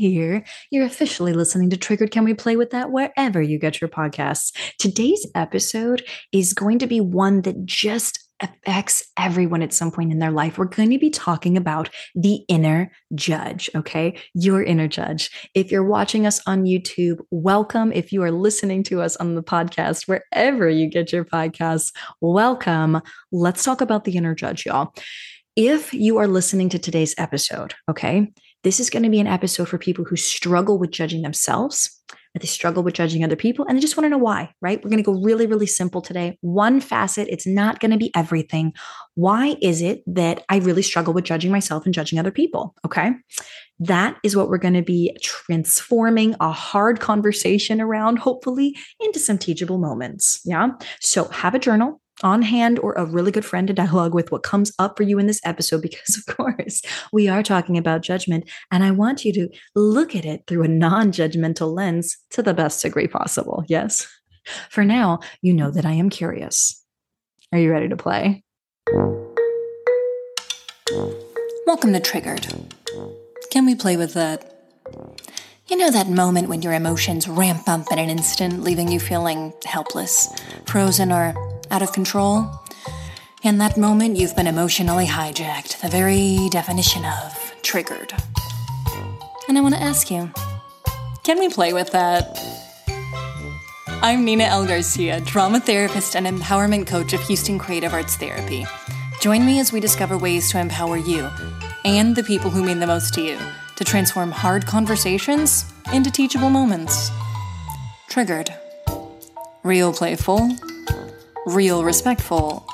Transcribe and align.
here. 0.00 0.42
You're 0.70 0.86
officially 0.86 1.34
listening 1.34 1.70
to 1.70 1.76
Triggered. 1.76 2.10
Can 2.10 2.24
we 2.24 2.34
play 2.34 2.56
with 2.56 2.70
that 2.70 2.90
wherever 2.90 3.40
you 3.42 3.58
get 3.58 3.80
your 3.80 3.90
podcasts? 3.90 4.52
Today's 4.78 5.26
episode 5.34 6.02
is 6.32 6.54
going 6.54 6.78
to 6.78 6.86
be 6.86 7.00
one 7.00 7.42
that 7.42 7.66
just 7.66 8.26
affects 8.42 9.04
everyone 9.18 9.60
at 9.60 9.74
some 9.74 9.90
point 9.90 10.10
in 10.10 10.18
their 10.18 10.30
life. 10.30 10.56
We're 10.56 10.64
going 10.64 10.88
to 10.88 10.98
be 10.98 11.10
talking 11.10 11.58
about 11.58 11.90
the 12.14 12.36
inner 12.48 12.90
judge, 13.14 13.68
okay? 13.74 14.18
Your 14.32 14.62
inner 14.62 14.88
judge. 14.88 15.50
If 15.54 15.70
you're 15.70 15.84
watching 15.84 16.26
us 16.26 16.40
on 16.46 16.64
YouTube, 16.64 17.18
welcome. 17.30 17.92
If 17.92 18.10
you 18.10 18.22
are 18.22 18.30
listening 18.30 18.82
to 18.84 19.02
us 19.02 19.16
on 19.16 19.34
the 19.34 19.42
podcast, 19.42 20.08
wherever 20.08 20.70
you 20.70 20.88
get 20.88 21.12
your 21.12 21.26
podcasts, 21.26 21.92
welcome. 22.22 23.02
Let's 23.30 23.62
talk 23.62 23.82
about 23.82 24.04
the 24.04 24.16
inner 24.16 24.34
judge, 24.34 24.64
y'all. 24.64 24.94
If 25.56 25.92
you 25.92 26.16
are 26.16 26.28
listening 26.28 26.70
to 26.70 26.78
today's 26.78 27.14
episode, 27.18 27.74
okay, 27.90 28.32
this 28.62 28.80
is 28.80 28.90
going 28.90 29.02
to 29.02 29.10
be 29.10 29.20
an 29.20 29.26
episode 29.26 29.68
for 29.68 29.78
people 29.78 30.04
who 30.04 30.16
struggle 30.16 30.78
with 30.78 30.90
judging 30.90 31.22
themselves, 31.22 32.00
they 32.38 32.46
struggle 32.46 32.84
with 32.84 32.94
judging 32.94 33.24
other 33.24 33.34
people, 33.34 33.66
and 33.66 33.76
they 33.76 33.80
just 33.80 33.96
want 33.96 34.04
to 34.04 34.08
know 34.08 34.18
why, 34.18 34.54
right? 34.60 34.82
We're 34.82 34.90
going 34.90 35.02
to 35.02 35.12
go 35.12 35.20
really, 35.20 35.46
really 35.46 35.66
simple 35.66 36.00
today. 36.00 36.38
One 36.42 36.80
facet, 36.80 37.26
it's 37.28 37.46
not 37.46 37.80
going 37.80 37.90
to 37.90 37.96
be 37.96 38.12
everything. 38.14 38.72
Why 39.14 39.56
is 39.60 39.82
it 39.82 40.02
that 40.06 40.44
I 40.48 40.58
really 40.58 40.82
struggle 40.82 41.12
with 41.12 41.24
judging 41.24 41.50
myself 41.50 41.84
and 41.86 41.94
judging 41.94 42.20
other 42.20 42.30
people? 42.30 42.74
Okay. 42.84 43.10
That 43.80 44.16
is 44.22 44.36
what 44.36 44.48
we're 44.48 44.58
going 44.58 44.74
to 44.74 44.82
be 44.82 45.16
transforming 45.22 46.36
a 46.38 46.52
hard 46.52 47.00
conversation 47.00 47.80
around, 47.80 48.18
hopefully, 48.18 48.76
into 49.00 49.18
some 49.18 49.38
teachable 49.38 49.78
moments. 49.78 50.40
Yeah. 50.44 50.68
So 51.00 51.24
have 51.28 51.54
a 51.54 51.58
journal, 51.58 51.99
on 52.22 52.42
hand 52.42 52.78
or 52.78 52.92
a 52.94 53.04
really 53.04 53.30
good 53.30 53.44
friend 53.44 53.68
to 53.68 53.74
dialogue 53.74 54.14
with 54.14 54.30
what 54.30 54.42
comes 54.42 54.72
up 54.78 54.96
for 54.96 55.02
you 55.02 55.18
in 55.18 55.26
this 55.26 55.40
episode 55.44 55.82
because 55.82 56.16
of 56.28 56.36
course 56.36 56.82
we 57.12 57.28
are 57.28 57.42
talking 57.42 57.76
about 57.78 58.02
judgment. 58.02 58.48
And 58.70 58.84
i 58.84 58.90
want 58.90 59.24
you 59.24 59.32
to 59.34 59.48
look 59.74 60.14
at 60.14 60.24
it 60.24 60.44
through 60.46 60.64
a 60.64 60.68
non-judgmental 60.68 61.74
lens 61.74 62.16
to 62.30 62.42
the 62.42 62.54
best 62.54 62.82
degree 62.82 63.08
possible. 63.08 63.64
Yes? 63.68 64.06
For 64.68 64.84
now 64.84 65.20
you 65.42 65.52
know 65.52 65.70
that 65.70 65.84
i 65.84 65.92
am 65.92 66.10
curious. 66.10 66.84
Are 67.52 67.58
you 67.58 67.70
ready 67.70 67.88
to 67.88 67.96
play? 67.96 68.44
Welcome 71.66 71.92
to 71.92 72.00
triggered. 72.00 72.46
Can 73.50 73.66
we 73.66 73.74
play 73.74 73.96
with 73.96 74.14
that? 74.14 74.56
You 75.68 75.76
know 75.76 75.90
that 75.90 76.08
moment 76.08 76.48
when 76.48 76.62
your 76.62 76.72
emotions 76.72 77.28
ramp 77.28 77.68
up 77.68 77.92
in 77.92 77.98
an 78.00 78.10
instant, 78.10 78.64
leaving 78.64 78.90
you 78.90 78.98
feeling 78.98 79.52
helpless, 79.64 80.28
frozen, 80.66 81.12
or 81.12 81.32
out 81.70 81.82
of 81.82 81.92
control? 81.92 82.50
In 83.42 83.58
that 83.58 83.76
moment, 83.76 84.16
you've 84.16 84.36
been 84.36 84.46
emotionally 84.46 85.06
hijacked, 85.06 85.80
the 85.80 85.88
very 85.88 86.48
definition 86.50 87.04
of 87.04 87.54
triggered. 87.62 88.12
And 89.48 89.56
I 89.56 89.60
want 89.60 89.74
to 89.74 89.82
ask 89.82 90.10
you 90.10 90.30
can 91.22 91.38
we 91.38 91.48
play 91.48 91.72
with 91.72 91.90
that? 91.92 92.38
I'm 94.02 94.24
Nina 94.24 94.44
L. 94.44 94.66
Garcia, 94.66 95.20
drama 95.20 95.60
therapist 95.60 96.16
and 96.16 96.26
empowerment 96.26 96.86
coach 96.86 97.12
of 97.12 97.20
Houston 97.22 97.58
Creative 97.58 97.92
Arts 97.92 98.16
Therapy. 98.16 98.66
Join 99.20 99.44
me 99.44 99.60
as 99.60 99.72
we 99.72 99.80
discover 99.80 100.16
ways 100.16 100.50
to 100.50 100.58
empower 100.58 100.96
you 100.96 101.28
and 101.84 102.16
the 102.16 102.22
people 102.22 102.50
who 102.50 102.64
mean 102.64 102.80
the 102.80 102.86
most 102.86 103.12
to 103.14 103.22
you 103.22 103.38
to 103.76 103.84
transform 103.84 104.30
hard 104.30 104.66
conversations 104.66 105.70
into 105.92 106.10
teachable 106.10 106.50
moments. 106.50 107.10
Triggered. 108.08 108.54
Real 109.62 109.92
playful, 109.92 110.56
real 111.46 111.84
respectful, 111.84 112.66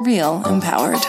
real 0.00 0.42
empowered. 0.46 1.02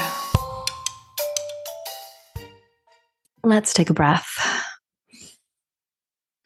Let's 3.43 3.73
take 3.73 3.89
a 3.89 3.93
breath. 3.93 4.25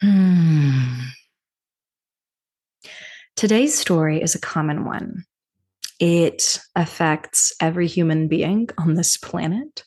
Hmm. 0.01 0.99
Today's 3.35 3.77
story 3.77 4.21
is 4.21 4.35
a 4.35 4.39
common 4.39 4.85
one. 4.85 5.25
It 5.99 6.59
affects 6.75 7.53
every 7.59 7.87
human 7.87 8.27
being 8.27 8.69
on 8.77 8.95
this 8.95 9.17
planet. 9.17 9.83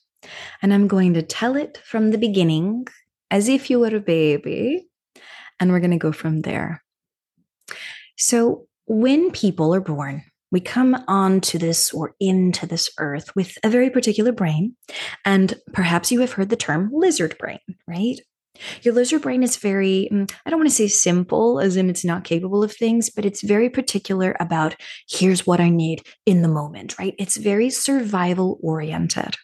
And 0.62 0.72
I'm 0.72 0.88
going 0.88 1.14
to 1.14 1.22
tell 1.22 1.56
it 1.56 1.78
from 1.84 2.10
the 2.10 2.18
beginning 2.18 2.86
as 3.30 3.48
if 3.48 3.70
you 3.70 3.78
were 3.80 3.94
a 3.94 4.00
baby. 4.00 4.88
And 5.60 5.70
we're 5.70 5.80
going 5.80 5.90
to 5.92 5.96
go 5.96 6.12
from 6.12 6.42
there. 6.42 6.82
So, 8.16 8.66
when 8.86 9.30
people 9.30 9.74
are 9.74 9.80
born, 9.80 10.22
we 10.56 10.60
come 10.62 10.96
onto 11.06 11.58
this 11.58 11.92
or 11.92 12.14
into 12.18 12.66
this 12.66 12.88
earth 12.98 13.36
with 13.36 13.58
a 13.62 13.68
very 13.68 13.90
particular 13.90 14.32
brain. 14.32 14.74
And 15.26 15.52
perhaps 15.74 16.10
you 16.10 16.20
have 16.20 16.32
heard 16.32 16.48
the 16.48 16.56
term 16.56 16.88
lizard 16.94 17.36
brain, 17.36 17.58
right? 17.86 18.18
Your 18.80 18.94
lizard 18.94 19.20
brain 19.20 19.42
is 19.42 19.58
very, 19.58 20.08
mm, 20.10 20.32
I 20.46 20.48
don't 20.48 20.58
want 20.58 20.70
to 20.70 20.74
say 20.74 20.88
simple, 20.88 21.60
as 21.60 21.76
in 21.76 21.90
it's 21.90 22.06
not 22.06 22.24
capable 22.24 22.64
of 22.64 22.72
things, 22.72 23.10
but 23.10 23.26
it's 23.26 23.42
very 23.42 23.68
particular 23.68 24.34
about 24.40 24.76
here's 25.10 25.46
what 25.46 25.60
I 25.60 25.68
need 25.68 26.00
in 26.24 26.40
the 26.40 26.48
moment, 26.48 26.98
right? 26.98 27.14
It's 27.18 27.36
very 27.36 27.68
survival 27.68 28.58
oriented. 28.62 29.36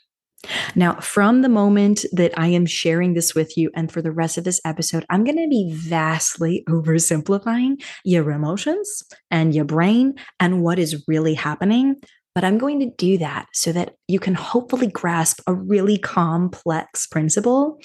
Now, 0.75 0.97
from 0.97 1.43
the 1.43 1.49
moment 1.49 2.05
that 2.13 2.37
I 2.37 2.49
am 2.49 2.67
sharing 2.67 3.15
this 3.15 3.35
with 3.35 3.57
you 3.57 3.71
and 3.75 3.91
for 3.91 4.03
the 4.03 4.11
rest 4.11 4.39
of 4.39 4.45
this 4.45 4.61
episode, 4.65 5.05
I'm 5.09 5.25
going 5.25 5.37
to 5.37 5.49
be 5.49 5.73
vastly 5.73 6.65
oversimplifying 6.69 7.83
your 8.05 8.31
emotions 8.31 9.05
and 9.31 9.55
your 9.55 9.65
brain 9.65 10.15
and 10.41 10.63
what 10.63 10.79
is 10.79 11.05
really 11.07 11.35
happening. 11.35 11.97
But 12.35 12.45
I'm 12.45 12.59
going 12.59 12.81
to 12.81 12.91
do 12.97 13.19
that 13.19 13.47
so 13.53 13.73
that 13.73 13.95
you 14.09 14.19
can 14.19 14.35
hopefully 14.35 14.87
grasp 14.87 15.41
a 15.47 15.55
really 15.55 15.99
complex 15.99 17.07
principle 17.07 17.79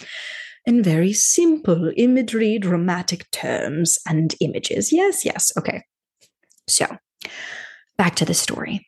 in 0.65 0.81
very 0.81 1.13
simple 1.13 1.91
imagery, 1.97 2.57
dramatic 2.57 3.29
terms, 3.31 3.97
and 4.07 4.33
images. 4.39 4.91
Yes, 4.93 5.25
yes. 5.25 5.51
Okay. 5.57 5.83
So, 6.67 6.97
back 7.97 8.15
to 8.15 8.25
the 8.25 8.33
story 8.33 8.86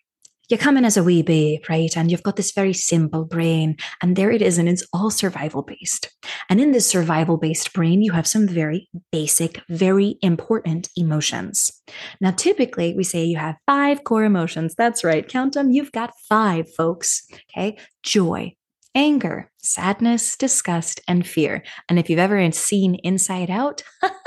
you 0.49 0.57
come 0.57 0.77
in 0.77 0.85
as 0.85 0.97
a 0.97 1.03
wee 1.03 1.21
babe, 1.21 1.61
right? 1.69 1.95
And 1.95 2.09
you've 2.09 2.23
got 2.23 2.35
this 2.35 2.51
very 2.51 2.73
simple 2.73 3.23
brain, 3.23 3.77
and 4.01 4.15
there 4.15 4.31
it 4.31 4.41
is, 4.41 4.57
and 4.57 4.67
it's 4.67 4.85
all 4.93 5.11
survival 5.11 5.61
based. 5.61 6.09
And 6.49 6.59
in 6.59 6.71
this 6.71 6.87
survival 6.87 7.37
based 7.37 7.71
brain, 7.73 8.01
you 8.01 8.11
have 8.11 8.27
some 8.27 8.47
very 8.47 8.89
basic, 9.11 9.61
very 9.69 10.17
important 10.21 10.89
emotions. 10.95 11.71
Now, 12.19 12.31
typically, 12.31 12.95
we 12.95 13.03
say 13.03 13.23
you 13.23 13.37
have 13.37 13.57
five 13.67 14.03
core 14.03 14.23
emotions. 14.23 14.73
That's 14.75 15.03
right, 15.03 15.27
count 15.27 15.53
them. 15.53 15.71
You've 15.71 15.91
got 15.91 16.13
five, 16.27 16.73
folks. 16.73 17.27
Okay. 17.51 17.77
Joy, 18.01 18.55
anger, 18.95 19.51
sadness, 19.57 20.35
disgust, 20.35 21.01
and 21.07 21.25
fear. 21.27 21.63
And 21.87 21.99
if 21.99 22.09
you've 22.09 22.19
ever 22.19 22.51
seen 22.51 22.95
Inside 22.95 23.49
Out, 23.49 23.83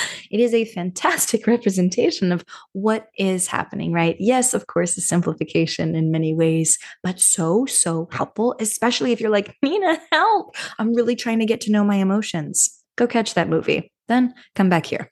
it 0.30 0.40
is 0.40 0.54
a 0.54 0.64
fantastic 0.64 1.46
representation 1.46 2.32
of 2.32 2.44
what 2.72 3.08
is 3.16 3.46
happening, 3.46 3.92
right? 3.92 4.16
Yes, 4.18 4.54
of 4.54 4.66
course, 4.66 4.96
a 4.96 5.00
simplification 5.00 5.94
in 5.94 6.10
many 6.10 6.34
ways, 6.34 6.78
but 7.02 7.20
so, 7.20 7.66
so 7.66 8.08
helpful, 8.12 8.54
especially 8.60 9.12
if 9.12 9.20
you're 9.20 9.30
like, 9.30 9.56
Nina, 9.62 10.00
help. 10.12 10.54
I'm 10.78 10.94
really 10.94 11.16
trying 11.16 11.38
to 11.40 11.46
get 11.46 11.60
to 11.62 11.72
know 11.72 11.84
my 11.84 11.96
emotions. 11.96 12.82
Go 12.96 13.06
catch 13.06 13.34
that 13.34 13.48
movie. 13.48 13.92
Then 14.08 14.34
come 14.54 14.68
back 14.68 14.86
here. 14.86 15.10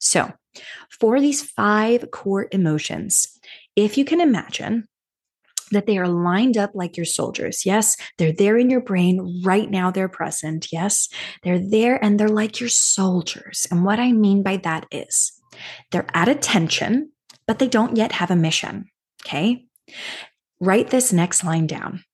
so, 0.00 0.32
for 0.90 1.20
these 1.20 1.42
five 1.42 2.10
core 2.10 2.48
emotions, 2.50 3.28
if 3.76 3.96
you 3.98 4.04
can 4.04 4.20
imagine, 4.20 4.88
that 5.70 5.86
they 5.86 5.98
are 5.98 6.08
lined 6.08 6.56
up 6.56 6.70
like 6.74 6.96
your 6.96 7.06
soldiers. 7.06 7.66
Yes, 7.66 7.96
they're 8.18 8.32
there 8.32 8.56
in 8.56 8.70
your 8.70 8.80
brain 8.80 9.42
right 9.44 9.70
now. 9.70 9.90
They're 9.90 10.08
present. 10.08 10.72
Yes, 10.72 11.08
they're 11.42 11.58
there 11.58 12.02
and 12.02 12.18
they're 12.18 12.28
like 12.28 12.60
your 12.60 12.68
soldiers. 12.68 13.66
And 13.70 13.84
what 13.84 14.00
I 14.00 14.12
mean 14.12 14.42
by 14.42 14.58
that 14.58 14.86
is 14.90 15.32
they're 15.90 16.06
at 16.14 16.28
attention, 16.28 17.12
but 17.46 17.58
they 17.58 17.68
don't 17.68 17.96
yet 17.96 18.12
have 18.12 18.30
a 18.30 18.36
mission. 18.36 18.86
Okay. 19.24 19.66
Write 20.60 20.90
this 20.90 21.12
next 21.12 21.44
line 21.44 21.66
down. 21.66 22.04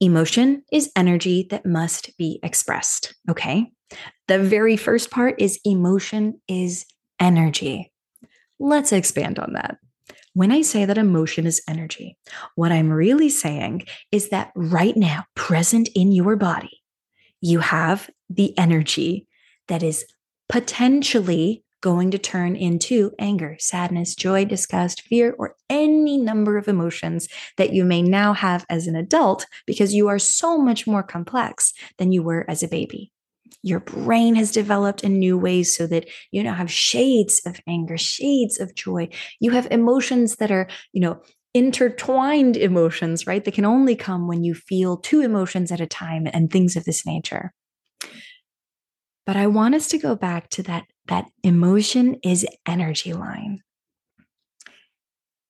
Emotion 0.00 0.62
is 0.72 0.90
energy 0.96 1.46
that 1.50 1.64
must 1.64 2.16
be 2.18 2.40
expressed. 2.42 3.14
Okay. 3.30 3.70
The 4.28 4.38
very 4.38 4.76
first 4.76 5.10
part 5.10 5.40
is 5.40 5.60
emotion 5.64 6.40
is 6.48 6.86
energy. 7.20 7.92
Let's 8.58 8.92
expand 8.92 9.38
on 9.38 9.52
that. 9.54 9.78
When 10.34 10.50
I 10.50 10.62
say 10.62 10.84
that 10.84 10.98
emotion 10.98 11.46
is 11.46 11.62
energy, 11.68 12.18
what 12.56 12.72
I'm 12.72 12.90
really 12.90 13.28
saying 13.28 13.86
is 14.10 14.30
that 14.30 14.50
right 14.56 14.96
now, 14.96 15.26
present 15.36 15.88
in 15.94 16.10
your 16.10 16.34
body, 16.34 16.82
you 17.40 17.60
have 17.60 18.10
the 18.28 18.56
energy 18.58 19.28
that 19.68 19.84
is 19.84 20.04
potentially 20.48 21.62
going 21.80 22.10
to 22.10 22.18
turn 22.18 22.56
into 22.56 23.12
anger, 23.18 23.56
sadness, 23.60 24.16
joy, 24.16 24.44
disgust, 24.44 25.02
fear, 25.02 25.36
or 25.38 25.54
any 25.70 26.16
number 26.16 26.56
of 26.56 26.66
emotions 26.66 27.28
that 27.56 27.72
you 27.72 27.84
may 27.84 28.02
now 28.02 28.32
have 28.32 28.66
as 28.68 28.88
an 28.88 28.96
adult 28.96 29.46
because 29.66 29.94
you 29.94 30.08
are 30.08 30.18
so 30.18 30.58
much 30.58 30.84
more 30.84 31.02
complex 31.02 31.72
than 31.98 32.10
you 32.10 32.24
were 32.24 32.44
as 32.48 32.62
a 32.62 32.68
baby 32.68 33.12
your 33.62 33.80
brain 33.80 34.34
has 34.34 34.50
developed 34.50 35.04
in 35.04 35.18
new 35.18 35.38
ways 35.38 35.76
so 35.76 35.86
that 35.86 36.08
you 36.30 36.42
now 36.42 36.54
have 36.54 36.70
shades 36.70 37.40
of 37.46 37.60
anger, 37.66 37.96
shades 37.96 38.60
of 38.60 38.74
joy. 38.74 39.08
You 39.40 39.52
have 39.52 39.68
emotions 39.70 40.36
that 40.36 40.50
are, 40.50 40.68
you 40.92 41.00
know, 41.00 41.22
intertwined 41.54 42.56
emotions, 42.56 43.26
right? 43.26 43.44
That 43.44 43.54
can 43.54 43.64
only 43.64 43.96
come 43.96 44.26
when 44.26 44.44
you 44.44 44.54
feel 44.54 44.96
two 44.96 45.20
emotions 45.20 45.70
at 45.70 45.80
a 45.80 45.86
time 45.86 46.26
and 46.32 46.50
things 46.50 46.76
of 46.76 46.84
this 46.84 47.06
nature. 47.06 47.52
But 49.26 49.36
I 49.36 49.46
want 49.46 49.74
us 49.74 49.88
to 49.88 49.98
go 49.98 50.14
back 50.14 50.50
to 50.50 50.62
that 50.64 50.84
that 51.06 51.26
emotion 51.42 52.16
is 52.22 52.46
energy 52.66 53.12
line. 53.12 53.60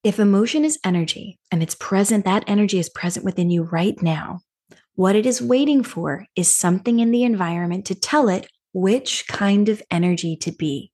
If 0.02 0.18
emotion 0.18 0.64
is 0.64 0.78
energy 0.84 1.38
and 1.50 1.62
it's 1.62 1.74
present, 1.74 2.24
that 2.24 2.44
energy 2.46 2.78
is 2.78 2.90
present 2.90 3.24
within 3.24 3.50
you 3.50 3.62
right 3.62 4.00
now. 4.02 4.40
What 4.94 5.16
it 5.16 5.26
is 5.26 5.42
waiting 5.42 5.82
for 5.82 6.26
is 6.36 6.52
something 6.52 7.00
in 7.00 7.10
the 7.10 7.24
environment 7.24 7.86
to 7.86 7.94
tell 7.94 8.28
it 8.28 8.48
which 8.72 9.26
kind 9.28 9.68
of 9.68 9.82
energy 9.90 10.36
to 10.36 10.52
be. 10.52 10.92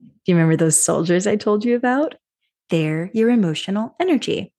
Do 0.00 0.32
you 0.32 0.36
remember 0.36 0.56
those 0.56 0.82
soldiers 0.82 1.26
I 1.26 1.36
told 1.36 1.64
you 1.64 1.74
about? 1.74 2.14
They're 2.70 3.10
your 3.12 3.30
emotional 3.30 3.94
energy. 4.00 4.52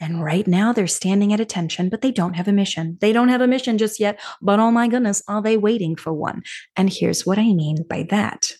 And 0.00 0.24
right 0.24 0.46
now 0.46 0.72
they're 0.72 0.86
standing 0.86 1.32
at 1.32 1.40
attention, 1.40 1.88
but 1.88 2.00
they 2.00 2.10
don't 2.10 2.34
have 2.34 2.48
a 2.48 2.52
mission. 2.52 2.98
They 3.00 3.12
don't 3.12 3.28
have 3.28 3.42
a 3.42 3.46
mission 3.46 3.78
just 3.78 4.00
yet, 4.00 4.18
but 4.40 4.58
oh 4.58 4.70
my 4.70 4.88
goodness, 4.88 5.22
are 5.28 5.42
they 5.42 5.56
waiting 5.56 5.94
for 5.94 6.12
one? 6.12 6.42
And 6.76 6.90
here's 6.90 7.26
what 7.26 7.38
I 7.38 7.52
mean 7.52 7.84
by 7.88 8.06
that 8.10 8.52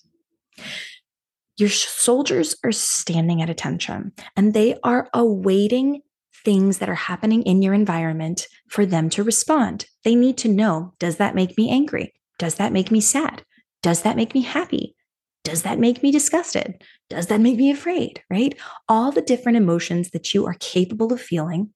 your 1.56 1.68
soldiers 1.68 2.56
are 2.64 2.72
standing 2.72 3.42
at 3.42 3.50
attention 3.50 4.12
and 4.34 4.54
they 4.54 4.78
are 4.82 5.10
awaiting 5.12 6.00
things 6.44 6.78
that 6.78 6.88
are 6.88 6.94
happening 6.94 7.42
in 7.42 7.62
your 7.62 7.74
environment 7.74 8.46
for 8.68 8.86
them 8.86 9.10
to 9.10 9.22
respond. 9.22 9.86
They 10.04 10.14
need 10.14 10.38
to 10.38 10.48
know 10.48 10.94
does 10.98 11.16
that 11.16 11.34
make 11.34 11.56
me 11.56 11.70
angry? 11.70 12.12
Does 12.38 12.56
that 12.56 12.72
make 12.72 12.90
me 12.90 13.00
sad? 13.00 13.44
Does 13.82 14.02
that 14.02 14.16
make 14.16 14.34
me 14.34 14.42
happy? 14.42 14.94
Does 15.44 15.62
that 15.62 15.78
make 15.78 16.02
me 16.02 16.10
disgusted? 16.12 16.82
Does 17.08 17.28
that 17.28 17.40
make 17.40 17.56
me 17.56 17.70
afraid? 17.70 18.22
Right? 18.30 18.58
All 18.88 19.10
the 19.10 19.22
different 19.22 19.56
emotions 19.56 20.10
that 20.10 20.34
you 20.34 20.46
are 20.46 20.56
capable 20.60 21.12
of 21.12 21.20
feeling. 21.20 21.72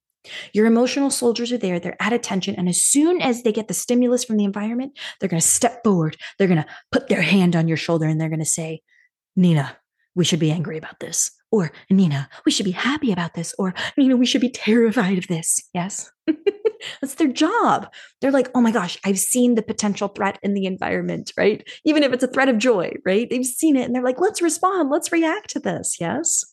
Your 0.52 0.66
emotional 0.66 1.11
soldiers 1.11 1.52
are 1.52 1.58
there, 1.58 1.78
they're 1.78 2.00
at 2.00 2.12
attention. 2.12 2.55
And 2.55 2.69
as 2.69 2.82
soon 2.82 3.20
as 3.20 3.43
they 3.43 3.52
get 3.52 3.69
the 3.69 3.75
stimulus 3.75 4.25
from 4.25 4.37
the 4.38 4.44
environment, 4.44 4.99
they're 5.20 5.28
going 5.28 5.40
to 5.40 5.46
step 5.46 5.84
forward. 5.84 6.16
They're 6.38 6.49
going 6.49 6.62
to 6.62 6.66
put 6.90 7.08
their 7.08 7.22
hand 7.22 7.56
on 7.56 7.69
your 7.69 7.76
shoulder 7.76 8.06
and 8.06 8.20
they're 8.20 8.31
going 8.31 8.38
to 8.38 8.46
say, 8.46 8.81
Nina, 9.37 9.76
we 10.14 10.25
should 10.25 10.38
be 10.38 10.52
angry 10.52 10.78
about 10.78 11.00
this. 11.00 11.31
Or 11.54 11.70
Nina, 11.88 12.28
we 12.44 12.50
should 12.50 12.64
be 12.64 12.72
happy 12.72 13.12
about 13.12 13.34
this. 13.34 13.54
Or 13.60 13.74
Nina, 13.96 14.16
we 14.16 14.26
should 14.26 14.40
be 14.40 14.50
terrified 14.50 15.18
of 15.18 15.28
this. 15.28 15.62
Yes. 15.72 16.10
That's 17.00 17.14
their 17.14 17.28
job. 17.28 17.86
They're 18.20 18.32
like, 18.32 18.50
oh 18.56 18.60
my 18.60 18.72
gosh, 18.72 18.98
I've 19.04 19.20
seen 19.20 19.54
the 19.54 19.62
potential 19.62 20.08
threat 20.08 20.40
in 20.42 20.54
the 20.54 20.66
environment, 20.66 21.32
right? 21.38 21.64
Even 21.84 22.02
if 22.02 22.12
it's 22.12 22.24
a 22.24 22.28
threat 22.28 22.48
of 22.48 22.58
joy, 22.58 22.94
right? 23.06 23.30
They've 23.30 23.46
seen 23.46 23.76
it 23.76 23.84
and 23.84 23.94
they're 23.94 24.02
like, 24.02 24.20
let's 24.20 24.42
respond, 24.42 24.90
let's 24.90 25.12
react 25.12 25.50
to 25.50 25.60
this. 25.60 25.96
Yes. 26.00 26.44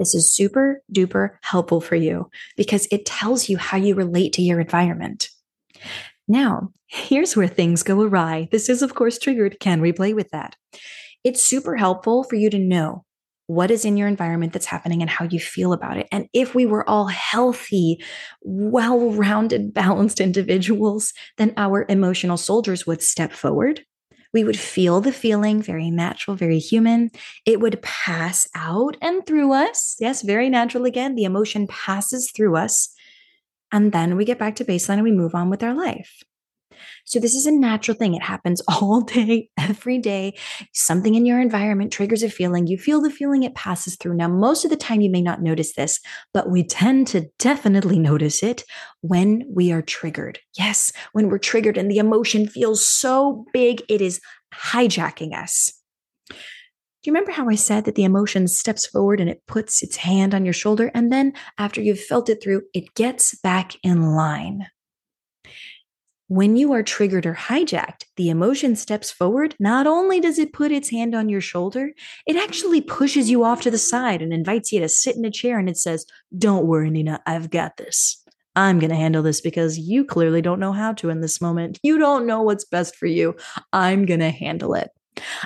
This 0.00 0.16
is 0.16 0.34
super 0.34 0.82
duper 0.92 1.36
helpful 1.42 1.80
for 1.80 1.94
you 1.94 2.30
because 2.56 2.88
it 2.90 3.06
tells 3.06 3.48
you 3.48 3.56
how 3.56 3.76
you 3.76 3.94
relate 3.94 4.32
to 4.32 4.42
your 4.42 4.58
environment. 4.58 5.28
Now, 6.26 6.72
here's 6.88 7.36
where 7.36 7.46
things 7.46 7.84
go 7.84 8.02
awry. 8.02 8.48
This 8.50 8.68
is, 8.68 8.82
of 8.82 8.96
course, 8.96 9.16
triggered. 9.16 9.60
Can 9.60 9.80
we 9.80 9.92
play 9.92 10.12
with 10.12 10.30
that? 10.30 10.56
it's 11.24 11.42
super 11.42 11.76
helpful 11.76 12.22
for 12.22 12.36
you 12.36 12.50
to 12.50 12.58
know 12.58 13.04
what 13.46 13.70
is 13.70 13.84
in 13.84 13.96
your 13.96 14.08
environment 14.08 14.52
that's 14.52 14.66
happening 14.66 15.02
and 15.02 15.10
how 15.10 15.26
you 15.26 15.38
feel 15.38 15.72
about 15.72 15.98
it. 15.98 16.08
And 16.10 16.28
if 16.32 16.54
we 16.54 16.66
were 16.66 16.88
all 16.88 17.06
healthy, 17.06 18.02
well 18.42 19.10
rounded, 19.10 19.74
balanced 19.74 20.20
individuals, 20.20 21.12
then 21.36 21.52
our 21.56 21.84
emotional 21.88 22.36
soldiers 22.36 22.86
would 22.86 23.02
step 23.02 23.32
forward. 23.32 23.84
We 24.32 24.42
would 24.42 24.58
feel 24.58 25.00
the 25.00 25.12
feeling, 25.12 25.62
very 25.62 25.90
natural, 25.90 26.36
very 26.36 26.58
human. 26.58 27.10
It 27.46 27.60
would 27.60 27.80
pass 27.82 28.48
out 28.56 28.96
and 29.00 29.24
through 29.24 29.52
us. 29.52 29.94
Yes, 30.00 30.22
very 30.22 30.50
natural 30.50 30.86
again. 30.86 31.14
The 31.14 31.24
emotion 31.24 31.68
passes 31.68 32.32
through 32.32 32.56
us. 32.56 32.92
And 33.70 33.92
then 33.92 34.16
we 34.16 34.24
get 34.24 34.38
back 34.38 34.56
to 34.56 34.64
baseline 34.64 34.94
and 34.94 35.04
we 35.04 35.12
move 35.12 35.36
on 35.36 35.50
with 35.50 35.62
our 35.62 35.74
life. 35.74 36.24
So 37.04 37.18
this 37.18 37.34
is 37.34 37.46
a 37.46 37.52
natural 37.52 37.96
thing. 37.96 38.14
It 38.14 38.22
happens 38.22 38.62
all 38.68 39.00
day, 39.00 39.48
every 39.58 39.98
day. 39.98 40.36
Something 40.72 41.14
in 41.14 41.26
your 41.26 41.40
environment 41.40 41.92
triggers 41.92 42.22
a 42.22 42.30
feeling. 42.30 42.66
You 42.66 42.78
feel 42.78 43.00
the 43.00 43.10
feeling, 43.10 43.42
it 43.42 43.54
passes 43.54 43.96
through. 43.96 44.14
Now, 44.14 44.28
most 44.28 44.64
of 44.64 44.70
the 44.70 44.76
time, 44.76 45.00
you 45.00 45.10
may 45.10 45.22
not 45.22 45.42
notice 45.42 45.74
this, 45.74 46.00
but 46.32 46.50
we 46.50 46.64
tend 46.64 47.06
to 47.08 47.28
definitely 47.38 47.98
notice 47.98 48.42
it 48.42 48.64
when 49.00 49.44
we 49.48 49.72
are 49.72 49.82
triggered. 49.82 50.38
Yes, 50.58 50.92
when 51.12 51.28
we're 51.28 51.38
triggered 51.38 51.76
and 51.76 51.90
the 51.90 51.98
emotion 51.98 52.48
feels 52.48 52.86
so 52.86 53.44
big, 53.52 53.82
it 53.88 54.00
is 54.00 54.20
hijacking 54.54 55.34
us. 55.36 55.72
Do 57.04 57.10
you 57.10 57.12
remember 57.12 57.32
how 57.32 57.50
I 57.50 57.54
said 57.54 57.84
that 57.84 57.96
the 57.96 58.04
emotion 58.04 58.48
steps 58.48 58.86
forward 58.86 59.20
and 59.20 59.28
it 59.28 59.42
puts 59.46 59.82
its 59.82 59.96
hand 59.96 60.34
on 60.34 60.46
your 60.46 60.54
shoulder? 60.54 60.90
And 60.94 61.12
then 61.12 61.34
after 61.58 61.82
you've 61.82 62.00
felt 62.00 62.30
it 62.30 62.42
through, 62.42 62.62
it 62.72 62.94
gets 62.94 63.34
back 63.40 63.72
in 63.82 64.14
line. 64.14 64.66
When 66.28 66.56
you 66.56 66.72
are 66.72 66.82
triggered 66.82 67.26
or 67.26 67.34
hijacked, 67.34 68.04
the 68.16 68.30
emotion 68.30 68.76
steps 68.76 69.10
forward. 69.10 69.54
Not 69.60 69.86
only 69.86 70.20
does 70.20 70.38
it 70.38 70.54
put 70.54 70.72
its 70.72 70.88
hand 70.88 71.14
on 71.14 71.28
your 71.28 71.42
shoulder, 71.42 71.90
it 72.26 72.36
actually 72.36 72.80
pushes 72.80 73.28
you 73.28 73.44
off 73.44 73.60
to 73.62 73.70
the 73.70 73.76
side 73.78 74.22
and 74.22 74.32
invites 74.32 74.72
you 74.72 74.80
to 74.80 74.88
sit 74.88 75.16
in 75.16 75.24
a 75.26 75.30
chair 75.30 75.58
and 75.58 75.68
it 75.68 75.76
says, 75.76 76.06
Don't 76.36 76.66
worry, 76.66 76.88
Nina, 76.88 77.20
I've 77.26 77.50
got 77.50 77.76
this. 77.76 78.24
I'm 78.56 78.78
going 78.78 78.90
to 78.90 78.96
handle 78.96 79.22
this 79.22 79.40
because 79.40 79.78
you 79.78 80.04
clearly 80.04 80.40
don't 80.40 80.60
know 80.60 80.72
how 80.72 80.92
to 80.94 81.10
in 81.10 81.20
this 81.20 81.40
moment. 81.40 81.78
You 81.82 81.98
don't 81.98 82.26
know 82.26 82.40
what's 82.42 82.64
best 82.64 82.96
for 82.96 83.06
you. 83.06 83.36
I'm 83.72 84.06
going 84.06 84.20
to 84.20 84.30
handle 84.30 84.74
it. 84.74 84.90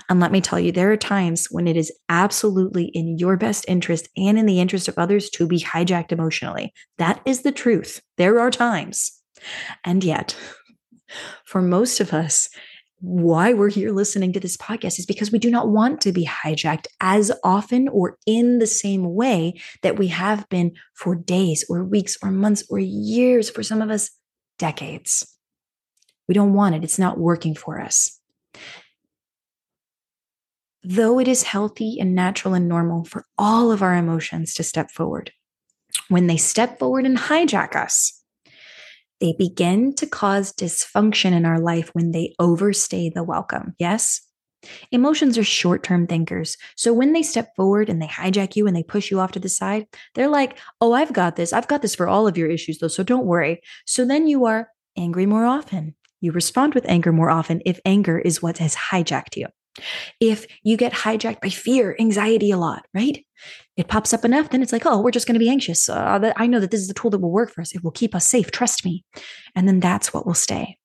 And 0.09 0.21
let 0.21 0.33
me 0.33 0.41
tell 0.41 0.61
you, 0.61 0.73
there 0.73 0.93
are 0.93 0.97
times 0.97 1.49
when 1.51 1.67
it 1.67 1.77
is 1.77 1.93
absolutely 2.09 2.87
in 2.87 3.19
your 3.19 3.37
best 3.37 3.65
interest 3.69 4.09
and 4.17 4.39
in 4.39 4.47
the 4.47 4.61
interest 4.61 4.89
of 4.89 4.97
others 4.97 5.29
to 5.31 5.47
be 5.47 5.61
hijacked 5.61 6.13
emotionally. 6.13 6.73
That 6.99 7.21
is 7.25 7.43
the 7.43 7.53
truth. 7.53 8.01
There 8.17 8.41
are 8.41 8.51
times. 8.51 9.13
And 9.85 10.03
yet, 10.03 10.37
for 11.45 11.63
most 11.63 12.01
of 12.01 12.13
us, 12.13 12.49
why 13.01 13.53
we're 13.53 13.71
here 13.71 13.93
listening 13.93 14.33
to 14.33 14.41
this 14.41 14.57
podcast 14.57 14.99
is 14.99 15.07
because 15.07 15.31
we 15.31 15.39
do 15.39 15.51
not 15.51 15.69
want 15.69 16.01
to 16.01 16.13
be 16.13 16.27
hijacked 16.27 16.87
as 17.01 17.31
often 17.45 17.89
or 17.89 18.19
in 18.27 18.59
the 18.59 18.67
same 18.67 19.15
way 19.15 19.55
that 19.83 19.97
we 19.97 20.09
have 20.09 20.49
been 20.49 20.73
for 20.95 21.15
days 21.15 21.65
or 21.69 21.85
weeks 21.85 22.17
or 22.23 22.31
months 22.31 22.65
or 22.69 22.79
years, 22.79 23.51
for 23.51 23.63
some 23.63 23.81
of 23.81 23.91
us, 23.91 24.11
decades. 24.59 25.39
We 26.27 26.35
don't 26.35 26.55
want 26.55 26.75
it, 26.75 26.85
it's 26.85 26.99
not 26.99 27.19
working 27.19 27.55
for 27.55 27.81
us. 27.81 28.19
Though 30.83 31.19
it 31.19 31.29
is 31.29 31.43
healthy 31.45 31.99
and 32.01 32.15
natural 32.15 32.55
and 32.55 32.69
normal 32.69 33.05
for 33.05 33.25
all 33.37 33.71
of 33.71 33.83
our 33.83 33.95
emotions 33.95 34.55
to 34.55 34.63
step 34.63 34.91
forward, 34.91 35.33
when 36.09 36.27
they 36.27 36.37
step 36.37 36.79
forward 36.79 37.07
and 37.07 37.17
hijack 37.17 37.77
us, 37.77 38.18
they 39.21 39.35
begin 39.39 39.95
to 39.97 40.07
cause 40.07 40.53
dysfunction 40.53 41.33
in 41.33 41.45
our 41.45 41.59
life 41.59 41.91
when 41.93 42.13
they 42.13 42.35
overstay 42.39 43.11
the 43.11 43.23
welcome. 43.23 43.75
Yes? 43.79 44.21
Emotions 44.91 45.39
are 45.39 45.45
short 45.45 45.83
term 45.83 46.07
thinkers. 46.07 46.57
So 46.77 46.93
when 46.93 47.13
they 47.13 47.23
step 47.23 47.55
forward 47.57 47.89
and 47.89 48.03
they 48.03 48.07
hijack 48.07 48.57
you 48.57 48.67
and 48.67 48.75
they 48.75 48.83
push 48.83 49.11
you 49.11 49.21
off 49.21 49.33
to 49.33 49.41
the 49.41 49.49
side, 49.49 49.87
they're 50.15 50.29
like, 50.29 50.59
oh, 50.81 50.93
I've 50.93 51.13
got 51.13 51.37
this. 51.37 51.53
I've 51.53 51.69
got 51.69 51.83
this 51.83 51.95
for 51.95 52.09
all 52.09 52.27
of 52.27 52.37
your 52.37 52.49
issues, 52.51 52.79
though. 52.79 52.89
So 52.89 53.03
don't 53.03 53.27
worry. 53.27 53.61
So 53.87 54.05
then 54.05 54.27
you 54.27 54.47
are 54.47 54.69
angry 54.97 55.27
more 55.27 55.47
often. 55.47 55.95
You 56.21 56.33
respond 56.33 56.75
with 56.75 56.89
anger 56.89 57.13
more 57.13 57.31
often 57.31 57.63
if 57.65 57.79
anger 57.85 58.19
is 58.19 58.43
what 58.43 58.59
has 58.59 58.75
hijacked 58.75 59.37
you. 59.37 59.47
If 60.21 60.47
you 60.63 60.77
get 60.77 60.93
hijacked 60.93 61.41
by 61.41 61.49
fear, 61.49 61.97
anxiety 61.99 62.51
a 62.51 62.57
lot, 62.57 62.87
right? 62.95 63.25
It 63.77 63.89
pops 63.89 64.13
up 64.13 64.25
enough, 64.25 64.51
then 64.51 64.63
it's 64.63 64.73
like, 64.73 64.87
oh, 64.87 65.01
we're 65.01 65.11
just 65.11 65.27
going 65.27 65.35
to 65.35 65.41
be 65.41 65.51
anxious. 65.51 65.89
Uh, 65.89 66.33
I 66.37 66.47
know 66.47 66.61
that 66.61 66.71
this 66.71 66.81
is 66.81 66.89
the 66.89 66.95
tool 66.95 67.11
that 67.11 67.21
will 67.21 67.31
work 67.31 67.53
for 67.53 67.61
us. 67.61 67.75
It 67.75 67.85
will 67.85 67.93
keep 67.93 68.15
us 68.15 68.27
safe. 68.27 68.51
Trust 68.51 68.85
me. 68.85 69.05
And 69.55 69.69
then 69.69 69.81
that's 69.81 70.13
what 70.13 70.27
will 70.27 70.35
stay. 70.35 70.77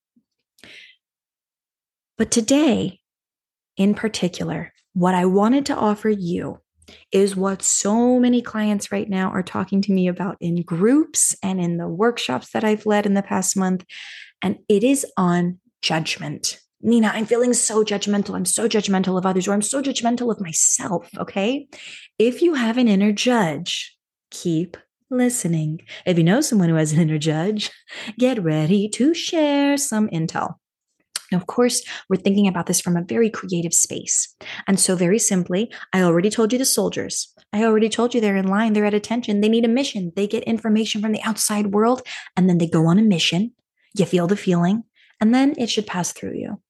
But 2.16 2.30
today, 2.30 3.00
in 3.76 3.94
particular, 3.94 4.72
what 4.92 5.14
I 5.14 5.24
wanted 5.24 5.66
to 5.66 5.76
offer 5.76 6.08
you 6.08 6.60
is 7.10 7.34
what 7.34 7.62
so 7.62 8.20
many 8.20 8.42
clients 8.42 8.92
right 8.92 9.08
now 9.08 9.30
are 9.30 9.42
talking 9.42 9.82
to 9.82 9.92
me 9.92 10.06
about 10.06 10.36
in 10.40 10.62
groups 10.62 11.34
and 11.42 11.60
in 11.60 11.78
the 11.78 11.88
workshops 11.88 12.50
that 12.50 12.62
I've 12.62 12.86
led 12.86 13.06
in 13.06 13.14
the 13.14 13.22
past 13.22 13.56
month. 13.56 13.84
And 14.42 14.58
it 14.68 14.84
is 14.84 15.06
on 15.16 15.58
judgment. 15.82 16.60
Nina, 16.86 17.10
I'm 17.14 17.24
feeling 17.24 17.54
so 17.54 17.82
judgmental. 17.82 18.34
I'm 18.36 18.44
so 18.44 18.68
judgmental 18.68 19.16
of 19.16 19.24
others, 19.24 19.48
or 19.48 19.54
I'm 19.54 19.62
so 19.62 19.80
judgmental 19.80 20.30
of 20.30 20.38
myself. 20.38 21.08
Okay. 21.16 21.66
If 22.18 22.42
you 22.42 22.52
have 22.52 22.76
an 22.76 22.88
inner 22.88 23.10
judge, 23.10 23.96
keep 24.30 24.76
listening. 25.10 25.80
If 26.04 26.18
you 26.18 26.24
know 26.24 26.42
someone 26.42 26.68
who 26.68 26.74
has 26.74 26.92
an 26.92 27.00
inner 27.00 27.16
judge, 27.16 27.70
get 28.18 28.42
ready 28.42 28.90
to 28.90 29.14
share 29.14 29.78
some 29.78 30.08
intel. 30.08 30.56
Now, 31.32 31.38
of 31.38 31.46
course, 31.46 31.82
we're 32.10 32.16
thinking 32.16 32.46
about 32.46 32.66
this 32.66 32.82
from 32.82 32.98
a 32.98 33.02
very 33.02 33.30
creative 33.30 33.72
space. 33.72 34.36
And 34.68 34.78
so, 34.78 34.94
very 34.94 35.18
simply, 35.18 35.72
I 35.94 36.02
already 36.02 36.28
told 36.28 36.52
you 36.52 36.58
the 36.58 36.66
soldiers. 36.66 37.32
I 37.54 37.64
already 37.64 37.88
told 37.88 38.12
you 38.12 38.20
they're 38.20 38.36
in 38.36 38.48
line, 38.48 38.74
they're 38.74 38.84
at 38.84 38.92
attention, 38.92 39.40
they 39.40 39.48
need 39.48 39.64
a 39.64 39.68
mission. 39.68 40.12
They 40.16 40.26
get 40.26 40.44
information 40.44 41.00
from 41.00 41.12
the 41.12 41.22
outside 41.22 41.68
world, 41.68 42.02
and 42.36 42.46
then 42.46 42.58
they 42.58 42.66
go 42.66 42.84
on 42.88 42.98
a 42.98 43.02
mission. 43.02 43.52
You 43.96 44.04
feel 44.04 44.26
the 44.26 44.36
feeling, 44.36 44.82
and 45.18 45.34
then 45.34 45.54
it 45.56 45.70
should 45.70 45.86
pass 45.86 46.12
through 46.12 46.34
you 46.34 46.60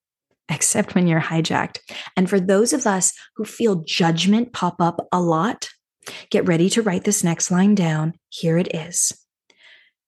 except 0.49 0.95
when 0.95 1.07
you're 1.07 1.21
hijacked. 1.21 1.79
And 2.17 2.29
for 2.29 2.39
those 2.39 2.73
of 2.73 2.87
us 2.87 3.13
who 3.37 3.45
feel 3.45 3.83
judgment 3.85 4.53
pop 4.53 4.81
up 4.81 5.07
a 5.13 5.21
lot, 5.21 5.69
get 6.31 6.47
ready 6.47 6.69
to 6.71 6.83
write 6.83 7.05
this 7.05 7.25
next 7.25 7.51
line 7.51 7.75
down. 7.75 8.15
Here 8.29 8.59
it 8.59 8.75
is 8.75 9.13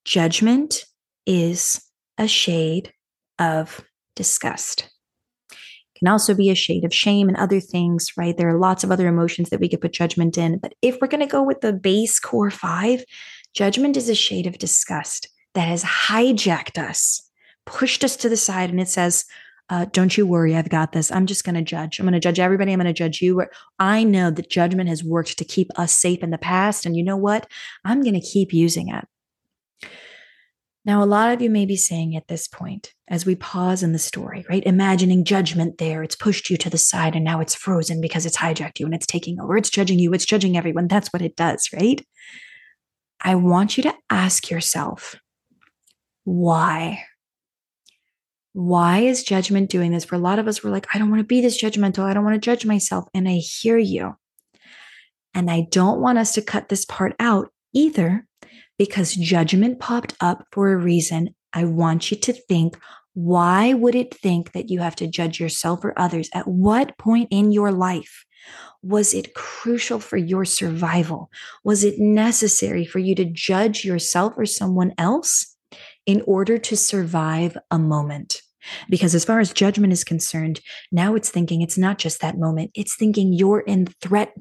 Judgment 0.04 0.84
is 1.26 1.82
a 2.18 2.28
shade 2.28 2.92
of 3.38 3.84
disgust. 4.14 4.88
can 5.98 6.08
also 6.08 6.34
be 6.34 6.50
a 6.50 6.54
shade 6.54 6.84
of 6.84 6.94
shame 6.94 7.28
and 7.28 7.36
other 7.36 7.58
things, 7.58 8.12
right? 8.16 8.36
There 8.36 8.48
are 8.48 8.58
lots 8.58 8.84
of 8.84 8.92
other 8.92 9.08
emotions 9.08 9.50
that 9.50 9.60
we 9.60 9.68
could 9.68 9.80
put 9.80 9.92
judgment 9.92 10.38
in. 10.38 10.58
But 10.58 10.74
if 10.82 10.98
we're 11.00 11.08
going 11.08 11.26
to 11.26 11.26
go 11.26 11.42
with 11.42 11.60
the 11.60 11.72
base 11.72 12.20
core 12.20 12.50
five, 12.50 13.02
judgment 13.54 13.96
is 13.96 14.08
a 14.08 14.14
shade 14.14 14.46
of 14.46 14.58
disgust 14.58 15.28
that 15.54 15.68
has 15.68 15.82
hijacked 15.82 16.78
us, 16.78 17.28
pushed 17.64 18.04
us 18.04 18.14
to 18.16 18.28
the 18.28 18.36
side, 18.36 18.70
and 18.70 18.80
it 18.80 18.88
says, 18.88 19.24
uh, 19.68 19.86
don't 19.92 20.16
you 20.16 20.26
worry, 20.26 20.54
I've 20.54 20.68
got 20.68 20.92
this. 20.92 21.10
I'm 21.10 21.26
just 21.26 21.44
going 21.44 21.56
to 21.56 21.62
judge. 21.62 21.98
I'm 21.98 22.04
going 22.04 22.12
to 22.14 22.20
judge 22.20 22.38
everybody. 22.38 22.72
I'm 22.72 22.78
going 22.78 22.86
to 22.86 22.92
judge 22.92 23.20
you. 23.20 23.44
I 23.78 24.04
know 24.04 24.30
that 24.30 24.50
judgment 24.50 24.88
has 24.88 25.02
worked 25.02 25.38
to 25.38 25.44
keep 25.44 25.76
us 25.76 25.92
safe 25.92 26.22
in 26.22 26.30
the 26.30 26.38
past. 26.38 26.86
And 26.86 26.96
you 26.96 27.02
know 27.02 27.16
what? 27.16 27.48
I'm 27.84 28.02
going 28.02 28.14
to 28.14 28.20
keep 28.20 28.52
using 28.52 28.88
it. 28.88 29.04
Now, 30.84 31.02
a 31.02 31.04
lot 31.04 31.32
of 31.32 31.42
you 31.42 31.50
may 31.50 31.66
be 31.66 31.76
saying 31.76 32.14
at 32.14 32.28
this 32.28 32.46
point, 32.46 32.92
as 33.08 33.26
we 33.26 33.34
pause 33.34 33.82
in 33.82 33.90
the 33.90 33.98
story, 33.98 34.46
right? 34.48 34.62
Imagining 34.64 35.24
judgment 35.24 35.78
there, 35.78 36.04
it's 36.04 36.14
pushed 36.14 36.48
you 36.48 36.56
to 36.58 36.70
the 36.70 36.78
side 36.78 37.16
and 37.16 37.24
now 37.24 37.40
it's 37.40 37.56
frozen 37.56 38.00
because 38.00 38.24
it's 38.24 38.36
hijacked 38.36 38.78
you 38.78 38.86
and 38.86 38.94
it's 38.94 39.06
taking 39.06 39.40
over. 39.40 39.56
It's 39.56 39.68
judging 39.68 39.98
you, 39.98 40.14
it's 40.14 40.24
judging 40.24 40.56
everyone. 40.56 40.86
That's 40.86 41.12
what 41.12 41.22
it 41.22 41.34
does, 41.34 41.70
right? 41.72 42.06
I 43.20 43.34
want 43.34 43.76
you 43.76 43.82
to 43.82 43.94
ask 44.10 44.48
yourself, 44.48 45.16
why? 46.22 47.02
Why 48.56 49.00
is 49.00 49.22
judgment 49.22 49.68
doing 49.68 49.92
this? 49.92 50.06
For 50.06 50.14
a 50.14 50.18
lot 50.18 50.38
of 50.38 50.48
us, 50.48 50.64
we're 50.64 50.70
like, 50.70 50.86
I 50.94 50.98
don't 50.98 51.10
want 51.10 51.20
to 51.20 51.26
be 51.26 51.42
this 51.42 51.62
judgmental. 51.62 52.04
I 52.04 52.14
don't 52.14 52.24
want 52.24 52.36
to 52.36 52.40
judge 52.40 52.64
myself. 52.64 53.04
And 53.12 53.28
I 53.28 53.34
hear 53.34 53.76
you. 53.76 54.16
And 55.34 55.50
I 55.50 55.66
don't 55.70 56.00
want 56.00 56.16
us 56.16 56.32
to 56.32 56.40
cut 56.40 56.70
this 56.70 56.86
part 56.86 57.14
out 57.20 57.52
either 57.74 58.26
because 58.78 59.14
judgment 59.14 59.78
popped 59.78 60.14
up 60.22 60.46
for 60.52 60.72
a 60.72 60.76
reason. 60.78 61.34
I 61.52 61.66
want 61.66 62.10
you 62.10 62.16
to 62.16 62.32
think 62.32 62.78
why 63.12 63.74
would 63.74 63.94
it 63.94 64.14
think 64.14 64.52
that 64.52 64.70
you 64.70 64.80
have 64.80 64.96
to 64.96 65.06
judge 65.06 65.38
yourself 65.38 65.84
or 65.84 65.92
others? 65.98 66.30
At 66.32 66.48
what 66.48 66.96
point 66.96 67.28
in 67.30 67.52
your 67.52 67.72
life 67.72 68.24
was 68.80 69.12
it 69.12 69.34
crucial 69.34 70.00
for 70.00 70.16
your 70.16 70.46
survival? 70.46 71.30
Was 71.62 71.84
it 71.84 71.98
necessary 71.98 72.86
for 72.86 73.00
you 73.00 73.14
to 73.16 73.26
judge 73.26 73.84
yourself 73.84 74.32
or 74.38 74.46
someone 74.46 74.94
else 74.96 75.54
in 76.06 76.22
order 76.26 76.56
to 76.56 76.74
survive 76.74 77.58
a 77.70 77.78
moment? 77.78 78.40
Because 78.88 79.14
as 79.14 79.24
far 79.24 79.40
as 79.40 79.52
judgment 79.52 79.92
is 79.92 80.04
concerned, 80.04 80.60
now 80.90 81.14
it's 81.14 81.30
thinking 81.30 81.62
it's 81.62 81.78
not 81.78 81.98
just 81.98 82.20
that 82.20 82.38
moment, 82.38 82.70
it's 82.74 82.96
thinking 82.96 83.32
you're 83.32 83.60
in 83.60 83.86
threat 84.00 84.32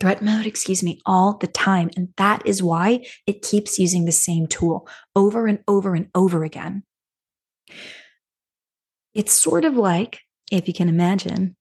threat 0.00 0.22
mode, 0.22 0.46
excuse 0.46 0.82
me, 0.82 0.98
all 1.04 1.36
the 1.36 1.46
time. 1.46 1.90
And 1.94 2.08
that 2.16 2.42
is 2.46 2.62
why 2.62 3.04
it 3.26 3.42
keeps 3.42 3.78
using 3.78 4.06
the 4.06 4.12
same 4.12 4.46
tool 4.46 4.88
over 5.14 5.46
and 5.46 5.58
over 5.68 5.94
and 5.94 6.08
over 6.14 6.42
again. 6.42 6.84
It's 9.12 9.32
sort 9.32 9.64
of 9.64 9.76
like, 9.76 10.20
if 10.50 10.66
you 10.68 10.74
can 10.74 10.88
imagine, 10.88 11.54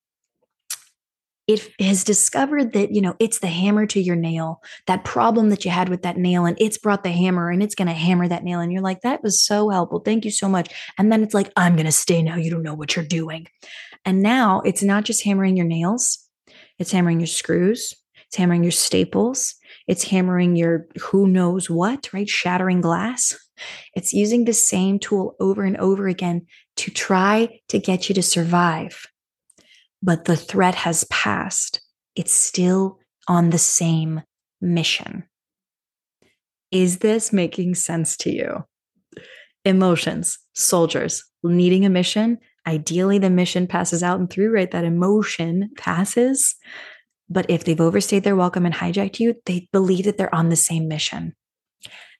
it 1.50 1.68
has 1.80 2.04
discovered 2.04 2.74
that, 2.74 2.94
you 2.94 3.02
know, 3.02 3.16
it's 3.18 3.40
the 3.40 3.48
hammer 3.48 3.88
to 3.88 4.00
your 4.00 4.16
nail, 4.16 4.62
that 4.86 5.04
problem 5.04 5.50
that 5.50 5.66
you 5.66 5.72
had 5.72 5.90
with 5.90 6.04
that 6.04 6.16
nail, 6.16 6.46
and 6.46 6.56
it's 6.62 6.78
brought 6.78 7.04
the 7.04 7.10
hammer 7.10 7.50
and 7.50 7.64
it's 7.64 7.74
going 7.74 7.88
to 7.88 7.94
hammer 7.94 8.28
that 8.28 8.44
nail. 8.44 8.60
And 8.60 8.72
you're 8.72 8.84
like, 8.84 9.02
that 9.02 9.24
was 9.24 9.42
so 9.42 9.70
helpful. 9.70 10.00
Thank 10.00 10.26
you 10.26 10.32
so 10.32 10.48
much. 10.48 10.72
And 11.00 11.12
then 11.12 11.24
it's 11.24 11.34
like, 11.34 11.52
I'm 11.56 11.76
going 11.76 11.88
to 11.88 11.92
stay 11.92 12.22
now. 12.22 12.36
You 12.36 12.52
don't 12.52 12.62
know 12.62 12.76
what 12.76 12.96
you're 12.96 13.04
doing. 13.04 13.48
And 14.06 14.22
now 14.22 14.62
it's 14.62 14.84
not 14.84 15.06
just 15.06 15.24
hammering 15.24 15.58
your 15.58 15.66
nails, 15.66 16.20
it's 16.78 16.92
hammering 16.92 17.20
your 17.20 17.26
screws, 17.28 17.96
it's 18.28 18.36
hammering 18.36 18.64
your 18.64 18.72
staples. 18.72 19.56
It's 19.88 20.04
hammering 20.04 20.56
your 20.56 20.86
who 21.02 21.28
knows 21.28 21.68
what, 21.68 22.14
right? 22.14 22.30
Shattering 22.30 22.80
glass. 22.80 23.36
It's 23.96 24.14
using 24.14 24.46
the 24.46 24.54
same 24.54 25.00
tool 25.00 25.36
over 25.40 25.64
and 25.64 25.78
over 25.78 26.08
again 26.08 26.46
to 26.78 26.92
try 26.92 27.60
to 27.70 27.80
get 27.80 28.08
you 28.08 28.14
to 28.14 28.22
survive. 28.22 29.08
But 30.02 30.26
the 30.26 30.38
threat 30.38 30.76
has 30.76 31.04
passed. 31.06 31.82
It's 32.16 32.34
still 32.34 33.00
on 33.28 33.50
the 33.50 33.58
same 33.58 34.22
mission. 34.62 35.24
Is 36.72 37.00
this 37.00 37.34
making 37.34 37.76
sense 37.76 38.16
to 38.18 38.32
you? 38.32 38.66
Emotions, 39.66 40.38
soldiers 40.54 41.24
needing 41.44 41.86
a 41.86 41.90
mission. 41.90 42.38
Ideally, 42.68 43.18
the 43.18 43.30
mission 43.30 43.68
passes 43.68 44.04
out 44.04 44.20
and 44.20 44.30
through, 44.30 44.52
right? 44.52 44.70
That 44.70 44.86
emotion 44.86 45.72
passes. 45.78 46.56
But 47.30 47.50
if 47.50 47.64
they've 47.64 47.80
overstayed 47.80 48.24
their 48.24 48.36
welcome 48.36 48.66
and 48.66 48.76
hijacked 48.76 49.20
you, 49.20 49.36
they 49.46 49.68
believe 49.72 50.06
that 50.06 50.18
they're 50.18 50.34
on 50.34 50.50
the 50.50 50.56
same 50.56 50.88
mission. 50.88 51.36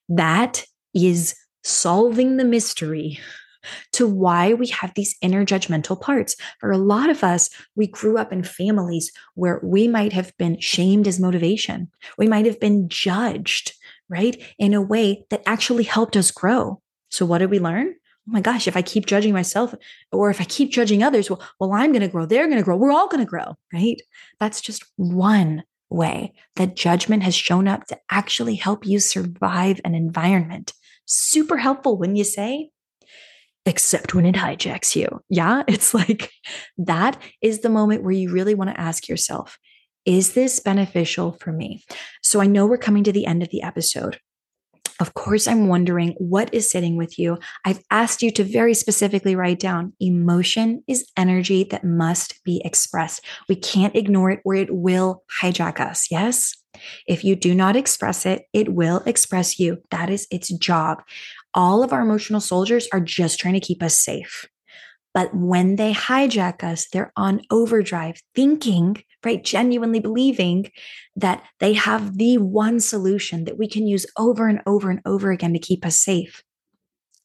That 0.08 0.66
is 0.94 1.36
solving 1.64 2.38
the 2.38 2.46
mystery 2.46 3.20
to 3.94 4.08
why 4.08 4.54
we 4.54 4.68
have 4.68 4.94
these 4.94 5.16
inner 5.22 5.46
judgmental 5.46 6.00
parts. 6.00 6.36
For 6.60 6.72
a 6.72 6.78
lot 6.78 7.10
of 7.10 7.24
us, 7.24 7.50
we 7.76 7.88
grew 7.88 8.18
up 8.18 8.32
in 8.32 8.44
families 8.44 9.12
where 9.36 9.60
we 9.64 9.88
might 9.88 10.14
have 10.14 10.36
been 10.38 10.60
shamed 10.60 11.08
as 11.08 11.20
motivation. 11.20 11.90
We 12.18 12.28
might 12.28 12.46
have 12.46 12.60
been 12.60 12.90
judged, 12.90 13.74
right, 14.10 14.42
in 14.58 14.74
a 14.74 14.82
way 14.82 15.26
that 15.30 15.44
actually 15.46 15.84
helped 15.84 16.16
us 16.16 16.32
grow. 16.32 16.82
So, 17.10 17.26
what 17.26 17.40
did 17.40 17.50
we 17.50 17.60
learn? 17.60 17.96
oh 18.30 18.32
my 18.32 18.42
gosh, 18.42 18.68
if 18.68 18.78
I 18.78 18.84
keep 18.84 19.08
judging 19.08 19.34
myself 19.34 19.74
or 20.12 20.30
if 20.30 20.40
I 20.40 20.44
keep 20.44 20.72
judging 20.72 21.02
others, 21.02 21.30
well, 21.30 21.42
well, 21.60 21.74
I'm 21.74 21.92
going 21.92 22.02
to 22.02 22.08
grow. 22.08 22.26
They're 22.28 22.46
going 22.46 22.60
to 22.60 22.64
grow. 22.64 22.78
We're 22.78 22.92
all 22.92 23.08
going 23.08 23.26
to 23.26 23.30
grow, 23.30 23.56
right? 23.74 24.00
That's 24.40 24.62
just 24.62 24.84
one 24.98 25.64
way 25.90 26.34
that 26.56 26.76
judgment 26.76 27.24
has 27.24 27.34
shown 27.34 27.68
up 27.68 27.88
to 27.88 27.98
actually 28.12 28.56
help 28.56 28.86
you 28.86 29.00
survive 29.00 29.82
an 29.84 29.96
environment. 29.96 30.74
Super 31.06 31.58
helpful 31.58 31.98
when 31.98 32.16
you 32.16 32.24
say, 32.24 32.70
except 33.70 34.16
when 34.16 34.26
it 34.26 34.34
hijacks 34.34 34.96
you. 34.96 35.22
Yeah, 35.30 35.62
it's 35.68 35.94
like 35.94 36.32
that 36.80 37.22
is 37.42 37.60
the 37.60 37.70
moment 37.70 38.04
where 38.04 38.12
you 38.12 38.32
really 38.32 38.56
want 38.56 38.72
to 38.72 38.80
ask 38.80 39.08
yourself, 39.08 39.60
is 40.06 40.34
this 40.34 40.60
beneficial 40.60 41.34
for 41.34 41.52
me? 41.52 41.84
So 42.24 42.42
I 42.42 42.48
know 42.48 42.66
we're 42.66 42.78
coming 42.80 43.04
to 43.04 43.12
the 43.12 43.28
end 43.28 43.44
of 43.44 43.50
the 43.50 43.62
episode. 43.62 44.20
Of 45.00 45.14
course, 45.14 45.48
I'm 45.48 45.68
wondering 45.68 46.16
what 46.18 46.54
is 46.54 46.70
sitting 46.70 46.98
with 46.98 47.18
you. 47.18 47.38
I've 47.64 47.80
asked 47.90 48.22
you 48.22 48.32
to 48.32 48.44
very 48.44 48.74
specifically 48.74 49.36
write 49.36 49.60
down 49.60 49.94
emotion 50.02 50.84
is 50.88 51.08
energy 51.16 51.64
that 51.66 51.86
must 51.86 52.44
be 52.44 52.62
expressed. 52.66 53.24
We 53.48 53.56
can't 53.56 53.96
ignore 53.96 54.32
it 54.32 54.42
or 54.44 54.56
it 54.56 54.74
will 54.74 55.24
hijack 55.42 55.80
us. 55.80 56.08
Yes. 56.12 56.54
If 57.08 57.24
you 57.24 57.36
do 57.36 57.56
not 57.56 57.76
express 57.76 58.26
it, 58.26 58.44
it 58.52 58.74
will 58.74 59.02
express 59.06 59.60
you. 59.60 59.78
That 59.92 60.10
is 60.10 60.28
its 60.32 60.50
job. 60.50 61.02
All 61.54 61.84
of 61.84 61.94
our 61.94 62.02
emotional 62.02 62.42
soldiers 62.42 62.88
are 62.94 63.00
just 63.00 63.40
trying 63.40 63.56
to 63.56 63.60
keep 63.60 63.82
us 63.82 64.00
safe. 64.00 64.48
But 65.14 65.34
when 65.34 65.76
they 65.76 65.94
hijack 65.94 66.64
us, 66.64 66.88
they're 66.88 67.12
on 67.16 67.42
overdrive, 67.50 68.22
thinking, 68.36 69.04
right, 69.26 69.44
genuinely 69.44 70.00
believing 70.00 70.72
that 71.16 71.44
they 71.60 71.74
have 71.74 72.18
the 72.18 72.38
one 72.38 72.80
solution 72.80 73.46
that 73.46 73.58
we 73.58 73.68
can 73.68 73.88
use 73.88 74.06
over 74.18 74.48
and 74.48 74.62
over 74.66 74.90
and 74.92 75.02
over 75.06 75.32
again 75.32 75.54
to 75.54 75.60
keep 75.60 75.86
us 75.86 75.98
safe. 75.98 76.44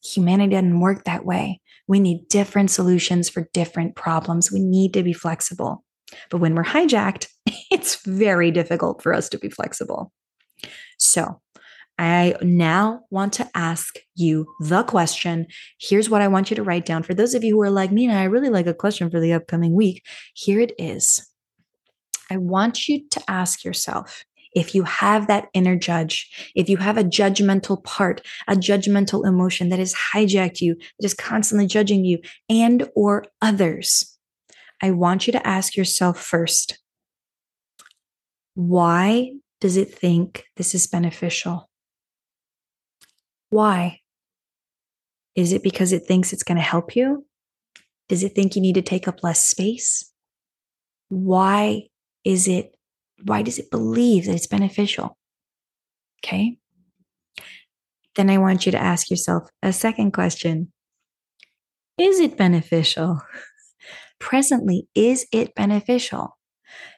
Humanity 0.03 0.55
doesn't 0.55 0.81
work 0.81 1.05
that 1.05 1.27
way. 1.27 1.61
We 1.87 2.01
need 2.01 2.29
different 2.29 2.71
solutions 2.71 3.29
for 3.29 3.49
different 3.53 3.95
problems. 3.95 4.51
We 4.51 4.61
need 4.61 4.95
to 4.95 5.03
be 5.03 5.13
flexible. 5.13 5.85
But 6.31 6.39
when 6.39 6.55
we're 6.55 6.65
hijacked, 6.65 7.29
it's 7.71 8.05
very 8.05 8.51
difficult 8.51 9.03
for 9.03 9.13
us 9.13 9.29
to 9.31 9.39
be 9.39 9.51
flexible. 9.51 10.11
So, 10.99 11.41
I 11.99 12.35
now 12.43 13.03
want 13.11 13.35
to 13.35 13.49
ask 13.55 13.97
you 14.17 14.47
the 14.61 14.83
question. 14.83 15.47
Here's 15.79 16.11
what 16.11 16.23
I 16.23 16.29
want 16.29 16.51
you 16.51 16.57
to 16.57 16.63
write 16.63 16.87
down. 16.87 17.03
For 17.03 17.15
those 17.15 17.35
of 17.35 17.45
you 17.45 17.55
who 17.55 17.63
are 17.63 17.71
like, 17.71 17.93
Nina, 17.93 18.15
I 18.15 18.25
really 18.25 18.49
like 18.49 18.67
a 18.67 18.75
question 18.75 19.11
for 19.11 19.21
the 19.21 19.33
upcoming 19.33 19.75
week. 19.75 20.05
Here 20.35 20.61
it 20.61 20.73
is. 20.79 21.31
I 22.31 22.39
want 22.39 22.89
you 22.89 23.07
to 23.11 23.23
ask 23.29 23.65
yourself 23.65 24.25
if 24.55 24.75
you 24.75 24.85
have 24.85 25.27
that 25.27 25.49
inner 25.53 25.77
judge, 25.77 26.53
if 26.55 26.69
you 26.69 26.77
have 26.79 26.97
a 26.97 27.05
judgmental 27.05 27.83
part, 27.83 28.25
a 28.49 28.55
judgmental 28.55 29.27
emotion 29.27 29.69
that 29.69 29.81
has 29.81 29.95
hijacked 29.95 30.61
you, 30.61 30.77
that 30.99 31.07
is 31.07 31.15
constantly 31.15 31.67
judging 31.67 32.05
you 32.05 32.21
and 32.49 32.89
or 32.95 33.27
others, 33.43 34.17
I 34.83 34.93
want 34.93 35.27
you 35.27 35.33
to 35.33 35.47
ask 35.47 35.77
yourself 35.77 36.21
first, 36.21 36.79
why 38.55 39.33
does 39.61 39.77
it 39.77 39.93
think 39.93 40.45
this 40.57 40.75
is 40.75 40.87
beneficial? 40.87 41.69
Why? 43.55 44.01
Is 45.37 45.53
it 45.53 45.63
because 45.63 45.93
it 45.93 46.09
thinks 46.09 46.33
it's 46.33 46.43
going 46.43 46.57
to 46.57 46.71
help 46.75 46.97
you? 46.97 47.25
Does 48.09 48.25
it 48.25 48.35
think 48.35 48.57
you 48.57 48.61
need 48.61 48.75
to 48.75 48.83
take 48.83 49.07
up 49.07 49.23
less 49.23 49.47
space? 49.47 50.11
Why 51.09 51.83
is 52.25 52.49
it, 52.49 52.75
why 53.23 53.43
does 53.43 53.61
it 53.61 53.71
believe 53.71 54.27
that 54.27 54.35
it's 54.35 54.49
beneficial? 54.49 55.17
Okay. 56.19 56.57
Then 58.17 58.29
I 58.29 58.39
want 58.39 58.67
you 58.67 58.73
to 58.73 58.83
ask 58.83 59.09
yourself 59.09 59.49
a 59.63 59.73
second 59.73 60.11
question 60.11 60.73
Is 61.97 62.19
it 62.19 62.37
beneficial? 62.37 63.23
Presently, 64.19 64.89
is 64.97 65.29
it 65.31 65.55
beneficial? 65.55 66.37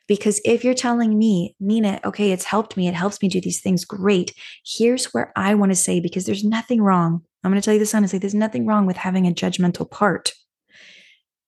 Because 0.09 0.41
if 0.45 0.65
you're 0.65 0.75
telling 0.75 1.19
me, 1.19 1.55
Nina, 1.59 2.01
okay, 2.05 2.31
it's 2.33 2.45
helped 2.45 2.77
me, 2.77 2.89
it 2.89 2.95
helps 2.95 3.21
me 3.21 3.29
do 3.29 3.41
these 3.41 3.61
things, 3.61 3.85
great. 3.85 4.33
Here's 4.65 5.07
where 5.07 5.33
I 5.37 5.55
want 5.55 5.73
to 5.73 5.77
say, 5.77 6.01
because 6.01 6.27
there's 6.27 6.45
nothing 6.45 6.81
wrong. 6.81 7.23
I'm 7.43 7.51
going 7.51 7.61
to 7.61 7.65
tell 7.65 7.75
you 7.75 7.81
this 7.81 7.95
honestly, 7.95 8.19
there's 8.19 8.35
nothing 8.35 8.67
wrong 8.67 8.87
with 8.87 8.97
having 8.97 9.27
a 9.27 9.33
judgmental 9.33 9.91
part. 9.91 10.33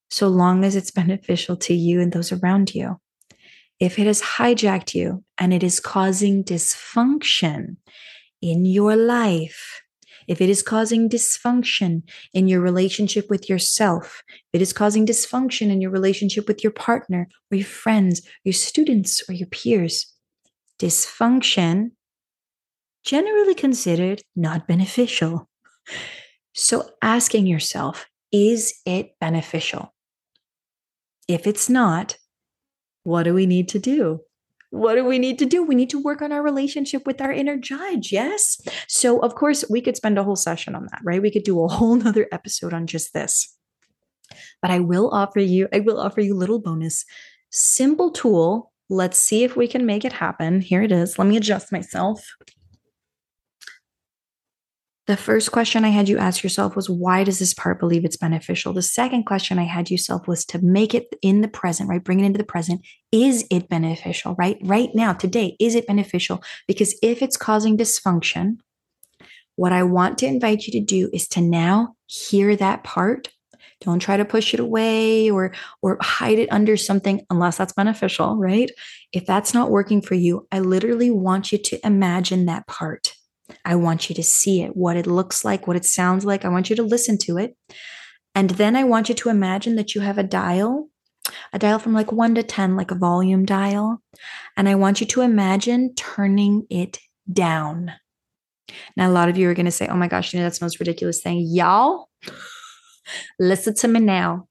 so 0.09 0.27
long 0.27 0.63
as 0.63 0.75
it's 0.75 0.91
beneficial 1.01 1.55
to 1.57 1.73
you 1.73 2.01
and 2.01 2.11
those 2.11 2.31
around 2.31 2.73
you. 2.73 2.99
If 3.79 3.97
it 3.97 4.07
has 4.07 4.21
hijacked 4.21 4.93
you 4.93 5.23
and 5.37 5.53
it 5.53 5.63
is 5.63 5.79
causing 5.79 6.43
dysfunction 6.43 7.77
in 8.41 8.65
your 8.65 8.95
life, 8.95 9.81
if 10.29 10.39
it 10.41 10.49
is 10.49 10.61
causing 10.61 11.09
dysfunction 11.09 12.03
in 12.33 12.47
your 12.47 12.61
relationship 12.61 13.31
with 13.31 13.49
yourself, 13.49 14.23
if 14.29 14.59
it 14.59 14.61
is 14.61 14.71
causing 14.71 15.05
dysfunction 15.05 15.71
in 15.71 15.81
your 15.81 15.89
relationship 15.89 16.47
with 16.47 16.63
your 16.63 16.71
partner 16.71 17.27
or 17.51 17.57
your 17.57 17.65
friends, 17.65 18.21
your 18.43 18.53
students 18.53 19.23
or 19.27 19.33
your 19.33 19.47
peers, 19.47 20.13
dysfunction 20.77 21.91
generally 23.03 23.55
considered 23.55 24.21
not 24.35 24.67
beneficial. 24.67 25.49
So 26.53 26.91
asking 27.01 27.47
yourself, 27.47 28.07
is 28.31 28.75
it 28.85 29.15
beneficial? 29.19 29.95
If 31.27 31.47
it's 31.47 31.69
not, 31.69 32.17
what 33.03 33.23
do 33.23 33.33
we 33.33 33.47
need 33.47 33.69
to 33.69 33.79
do? 33.79 34.19
What 34.71 34.95
do 34.95 35.03
we 35.03 35.17
need 35.17 35.39
to 35.39 35.45
do? 35.45 35.63
We 35.63 35.75
need 35.75 35.89
to 35.89 36.01
work 36.01 36.21
on 36.21 36.31
our 36.31 36.43
relationship 36.43 37.07
with 37.07 37.21
our 37.21 37.31
inner 37.31 37.57
judge. 37.57 38.11
Yes. 38.11 38.61
So, 38.87 39.19
of 39.19 39.35
course, 39.35 39.65
we 39.69 39.81
could 39.81 39.97
spend 39.97 40.19
a 40.19 40.23
whole 40.23 40.35
session 40.35 40.75
on 40.75 40.87
that, 40.91 41.01
right? 41.03 41.21
We 41.21 41.31
could 41.31 41.43
do 41.43 41.63
a 41.63 41.67
whole 41.75 41.95
nother 41.95 42.27
episode 42.31 42.73
on 42.73 42.87
just 42.87 43.13
this. 43.13 43.55
But 44.61 44.71
I 44.71 44.79
will 44.79 45.09
offer 45.09 45.39
you, 45.39 45.67
I 45.73 45.79
will 45.79 45.99
offer 45.99 46.21
you 46.21 46.35
little 46.35 46.59
bonus 46.59 47.05
simple 47.51 48.11
tool. 48.11 48.71
Let's 48.89 49.17
see 49.17 49.43
if 49.43 49.55
we 49.55 49.67
can 49.67 49.85
make 49.85 50.05
it 50.05 50.13
happen. 50.13 50.61
Here 50.61 50.81
it 50.81 50.91
is. 50.91 51.17
Let 51.17 51.27
me 51.27 51.37
adjust 51.37 51.71
myself. 51.71 52.27
The 55.09 55.17
first 55.17 55.51
question 55.51 55.83
I 55.83 55.89
had 55.89 56.07
you 56.07 56.19
ask 56.19 56.43
yourself 56.43 56.75
was, 56.75 56.87
why 56.87 57.23
does 57.23 57.39
this 57.39 57.55
part 57.55 57.79
believe 57.79 58.05
it's 58.05 58.15
beneficial? 58.15 58.73
The 58.73 58.83
second 58.83 59.23
question 59.23 59.57
I 59.57 59.63
had 59.63 59.89
yourself 59.89 60.27
was 60.27 60.45
to 60.45 60.63
make 60.63 60.93
it 60.93 61.07
in 61.23 61.41
the 61.41 61.47
present, 61.47 61.89
right? 61.89 62.03
Bring 62.03 62.19
it 62.19 62.27
into 62.27 62.37
the 62.37 62.43
present. 62.43 62.85
Is 63.11 63.43
it 63.49 63.69
beneficial, 63.69 64.35
right? 64.37 64.59
Right 64.61 64.91
now, 64.93 65.13
today, 65.13 65.55
is 65.59 65.73
it 65.73 65.87
beneficial? 65.87 66.43
Because 66.67 66.95
if 67.01 67.23
it's 67.23 67.37
causing 67.37 67.75
dysfunction, 67.75 68.57
what 69.55 69.73
I 69.73 69.81
want 69.81 70.19
to 70.19 70.27
invite 70.27 70.67
you 70.67 70.73
to 70.73 70.85
do 70.85 71.09
is 71.11 71.27
to 71.29 71.41
now 71.41 71.95
hear 72.05 72.55
that 72.57 72.83
part. 72.83 73.29
Don't 73.81 73.97
try 73.97 74.15
to 74.15 74.25
push 74.25 74.53
it 74.53 74.59
away 74.59 75.31
or 75.31 75.55
or 75.81 75.97
hide 76.01 76.37
it 76.37 76.51
under 76.51 76.77
something 76.77 77.25
unless 77.31 77.57
that's 77.57 77.73
beneficial, 77.73 78.35
right? 78.35 78.69
If 79.11 79.25
that's 79.25 79.55
not 79.55 79.71
working 79.71 80.03
for 80.03 80.13
you, 80.13 80.47
I 80.51 80.59
literally 80.59 81.09
want 81.09 81.51
you 81.51 81.57
to 81.57 81.83
imagine 81.83 82.45
that 82.45 82.67
part 82.67 83.15
I 83.65 83.75
want 83.75 84.09
you 84.09 84.15
to 84.15 84.23
see 84.23 84.61
it, 84.61 84.75
what 84.75 84.97
it 84.97 85.07
looks 85.07 85.43
like, 85.43 85.67
what 85.67 85.77
it 85.77 85.85
sounds 85.85 86.25
like. 86.25 86.45
I 86.45 86.49
want 86.49 86.69
you 86.69 86.75
to 86.77 86.83
listen 86.83 87.17
to 87.19 87.37
it. 87.37 87.55
And 88.35 88.51
then 88.51 88.75
I 88.75 88.83
want 88.83 89.09
you 89.09 89.15
to 89.15 89.29
imagine 89.29 89.75
that 89.75 89.95
you 89.95 90.01
have 90.01 90.17
a 90.17 90.23
dial, 90.23 90.89
a 91.51 91.59
dial 91.59 91.79
from 91.79 91.93
like 91.93 92.11
one 92.11 92.35
to 92.35 92.43
10, 92.43 92.75
like 92.75 92.91
a 92.91 92.95
volume 92.95 93.45
dial. 93.45 94.01
And 94.55 94.69
I 94.69 94.75
want 94.75 95.01
you 95.01 95.07
to 95.07 95.21
imagine 95.21 95.93
turning 95.95 96.65
it 96.69 96.99
down. 97.31 97.93
Now, 98.95 99.09
a 99.09 99.11
lot 99.11 99.29
of 99.29 99.37
you 99.37 99.49
are 99.49 99.53
going 99.53 99.65
to 99.65 99.71
say, 99.71 99.87
oh 99.87 99.95
my 99.95 100.07
gosh, 100.07 100.33
you 100.33 100.39
know, 100.39 100.45
that's 100.45 100.59
the 100.59 100.65
most 100.65 100.79
ridiculous 100.79 101.21
thing. 101.21 101.43
Y'all, 101.49 102.09
listen 103.39 103.73
to 103.75 103.87
me 103.87 103.99
now. 103.99 104.47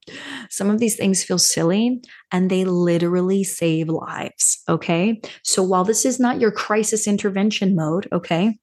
Some 0.50 0.70
of 0.70 0.78
these 0.80 0.96
things 0.96 1.22
feel 1.22 1.38
silly 1.38 2.02
and 2.32 2.50
they 2.50 2.64
literally 2.64 3.44
save 3.44 3.88
lives. 3.88 4.62
Okay. 4.68 5.20
So 5.44 5.62
while 5.62 5.84
this 5.84 6.04
is 6.04 6.18
not 6.18 6.40
your 6.40 6.50
crisis 6.50 7.06
intervention 7.06 7.76
mode, 7.76 8.08
okay, 8.12 8.58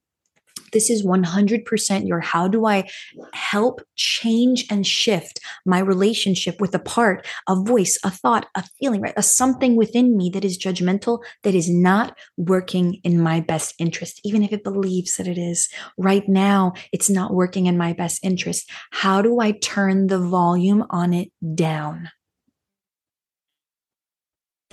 this 0.75 0.89
is 0.89 1.05
100% 1.05 2.05
your 2.05 2.19
how 2.19 2.49
do 2.49 2.65
I 2.65 2.89
help 3.33 3.81
change 3.95 4.65
and 4.69 4.85
shift 4.85 5.39
my 5.65 5.79
relationship 5.79 6.59
with 6.59 6.75
a 6.75 6.79
part, 6.79 7.25
a 7.47 7.55
voice, 7.55 7.97
a 8.03 8.11
thought, 8.11 8.47
a 8.55 8.63
feeling, 8.77 8.99
right? 8.99 9.13
A 9.15 9.23
something 9.23 9.77
within 9.77 10.17
me 10.17 10.29
that 10.31 10.43
is 10.43 10.57
judgmental, 10.57 11.23
that 11.43 11.55
is 11.55 11.69
not 11.69 12.17
working 12.35 12.99
in 13.05 13.21
my 13.21 13.39
best 13.39 13.73
interest, 13.79 14.19
even 14.25 14.43
if 14.43 14.51
it 14.51 14.65
believes 14.65 15.15
that 15.15 15.29
it 15.29 15.37
is. 15.37 15.69
Right 15.97 16.27
now, 16.27 16.73
it's 16.91 17.09
not 17.09 17.33
working 17.33 17.67
in 17.67 17.77
my 17.77 17.93
best 17.93 18.19
interest. 18.21 18.69
How 18.91 19.21
do 19.21 19.39
I 19.39 19.53
turn 19.53 20.07
the 20.07 20.19
volume 20.19 20.83
on 20.89 21.13
it 21.13 21.31
down? 21.55 22.09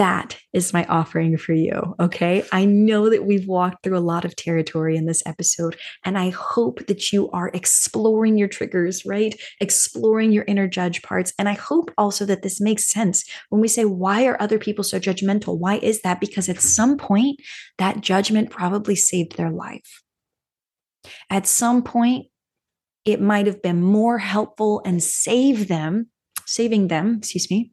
That 0.03 0.37
is 0.53 0.73
my 0.73 0.85
offering 0.87 1.37
for 1.37 1.53
you. 1.53 1.95
Okay. 2.01 2.43
I 2.51 2.65
know 2.65 3.09
that 3.09 3.25
we've 3.25 3.47
walked 3.47 3.85
through 3.85 3.97
a 3.97 4.01
lot 4.01 4.25
of 4.25 4.35
territory 4.35 4.97
in 4.97 5.07
this 5.07 5.23
episode, 5.27 5.77
and 6.05 6.19
I 6.19 6.31
hope 6.31 6.85
that 6.89 7.13
you 7.13 7.31
are 7.31 7.53
exploring 7.55 8.37
your 8.37 8.49
triggers, 8.49 9.07
right? 9.07 9.41
Exploring 9.61 10.33
your 10.33 10.43
inner 10.49 10.67
judge 10.67 11.03
parts. 11.03 11.33
And 11.39 11.49
I 11.49 11.53
hope 11.53 11.93
also 11.97 12.25
that 12.25 12.43
this 12.43 12.61
makes 12.61 12.91
sense 12.91 13.25
when 13.51 13.61
we 13.61 13.69
say, 13.69 13.85
why 13.85 14.27
are 14.27 14.43
other 14.43 14.59
people 14.59 14.83
so 14.83 14.99
judgmental? 14.99 15.57
Why 15.57 15.77
is 15.77 16.03
that? 16.03 16.19
Because 16.19 16.49
at 16.49 16.61
some 16.61 16.99
point, 16.99 17.39
that 17.79 18.01
judgment 18.01 18.51
probably 18.51 18.97
saved 18.97 19.37
their 19.37 19.51
life. 19.51 20.03
At 21.31 21.47
some 21.47 21.81
point, 21.81 22.27
it 23.05 23.21
might 23.21 23.47
have 23.47 23.63
been 23.63 23.81
more 23.81 24.19
helpful 24.19 24.83
and 24.85 25.01
save 25.01 25.69
them, 25.69 26.09
saving 26.45 26.89
them, 26.89 27.19
excuse 27.19 27.49
me, 27.49 27.71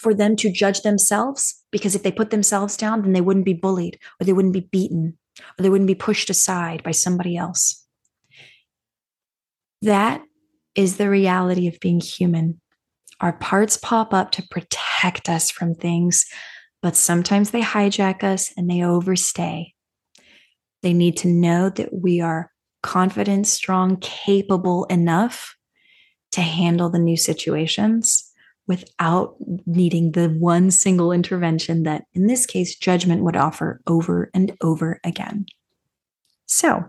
for 0.00 0.14
them 0.14 0.34
to 0.34 0.50
judge 0.50 0.80
themselves 0.80 1.62
because 1.70 1.94
if 1.94 2.02
they 2.02 2.10
put 2.10 2.30
themselves 2.30 2.74
down, 2.74 3.02
then 3.02 3.12
they 3.12 3.20
wouldn't 3.20 3.44
be 3.44 3.52
bullied 3.52 3.98
or 4.18 4.24
they 4.24 4.32
wouldn't 4.32 4.54
be 4.54 4.66
beaten 4.72 5.18
or 5.38 5.62
they 5.62 5.68
wouldn't 5.68 5.88
be 5.88 5.94
pushed 5.94 6.30
aside 6.30 6.82
by 6.82 6.90
somebody 6.90 7.36
else. 7.36 7.86
That 9.82 10.22
is 10.74 10.96
the 10.96 11.10
reality 11.10 11.68
of 11.68 11.78
being 11.80 12.00
human. 12.00 12.62
Our 13.20 13.34
parts 13.34 13.76
pop 13.76 14.14
up 14.14 14.30
to 14.32 14.48
protect 14.50 15.28
us 15.28 15.50
from 15.50 15.74
things, 15.74 16.24
but 16.80 16.96
sometimes 16.96 17.50
they 17.50 17.60
hijack 17.60 18.24
us 18.24 18.54
and 18.56 18.70
they 18.70 18.82
overstay. 18.82 19.74
They 20.82 20.94
need 20.94 21.18
to 21.18 21.28
know 21.28 21.68
that 21.68 21.92
we 21.92 22.22
are 22.22 22.50
confident, 22.82 23.46
strong, 23.46 23.98
capable 23.98 24.84
enough 24.84 25.56
to 26.32 26.40
handle 26.40 26.88
the 26.88 26.98
new 26.98 27.18
situations 27.18 28.29
without 28.66 29.34
needing 29.66 30.12
the 30.12 30.28
one 30.28 30.70
single 30.70 31.12
intervention 31.12 31.82
that, 31.84 32.04
in 32.14 32.26
this 32.26 32.46
case, 32.46 32.76
judgment 32.76 33.22
would 33.24 33.36
offer 33.36 33.80
over 33.86 34.30
and 34.34 34.56
over 34.62 35.00
again. 35.04 35.46
So, 36.46 36.88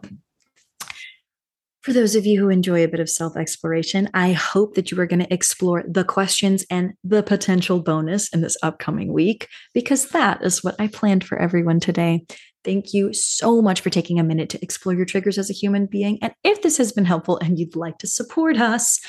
for 1.81 1.93
those 1.93 2.15
of 2.15 2.27
you 2.27 2.39
who 2.39 2.49
enjoy 2.49 2.83
a 2.83 2.87
bit 2.87 2.99
of 2.99 3.09
self 3.09 3.35
exploration, 3.35 4.07
I 4.13 4.33
hope 4.33 4.75
that 4.75 4.91
you 4.91 4.99
are 4.99 5.07
going 5.07 5.21
to 5.21 5.33
explore 5.33 5.83
the 5.87 6.03
questions 6.03 6.63
and 6.69 6.93
the 7.03 7.23
potential 7.23 7.81
bonus 7.81 8.29
in 8.29 8.41
this 8.41 8.57
upcoming 8.61 9.11
week, 9.11 9.47
because 9.73 10.09
that 10.09 10.43
is 10.43 10.63
what 10.63 10.75
I 10.79 10.87
planned 10.87 11.23
for 11.23 11.39
everyone 11.39 11.79
today. 11.79 12.25
Thank 12.63 12.93
you 12.93 13.13
so 13.13 13.61
much 13.61 13.81
for 13.81 13.89
taking 13.89 14.19
a 14.19 14.23
minute 14.23 14.49
to 14.49 14.63
explore 14.63 14.93
your 14.93 15.05
triggers 15.05 15.37
as 15.37 15.49
a 15.49 15.53
human 15.53 15.87
being. 15.87 16.19
And 16.21 16.33
if 16.43 16.61
this 16.61 16.77
has 16.77 16.91
been 16.91 17.05
helpful 17.05 17.37
and 17.39 17.57
you'd 17.57 17.75
like 17.75 17.97
to 17.99 18.07
support 18.07 18.57
us, 18.57 18.99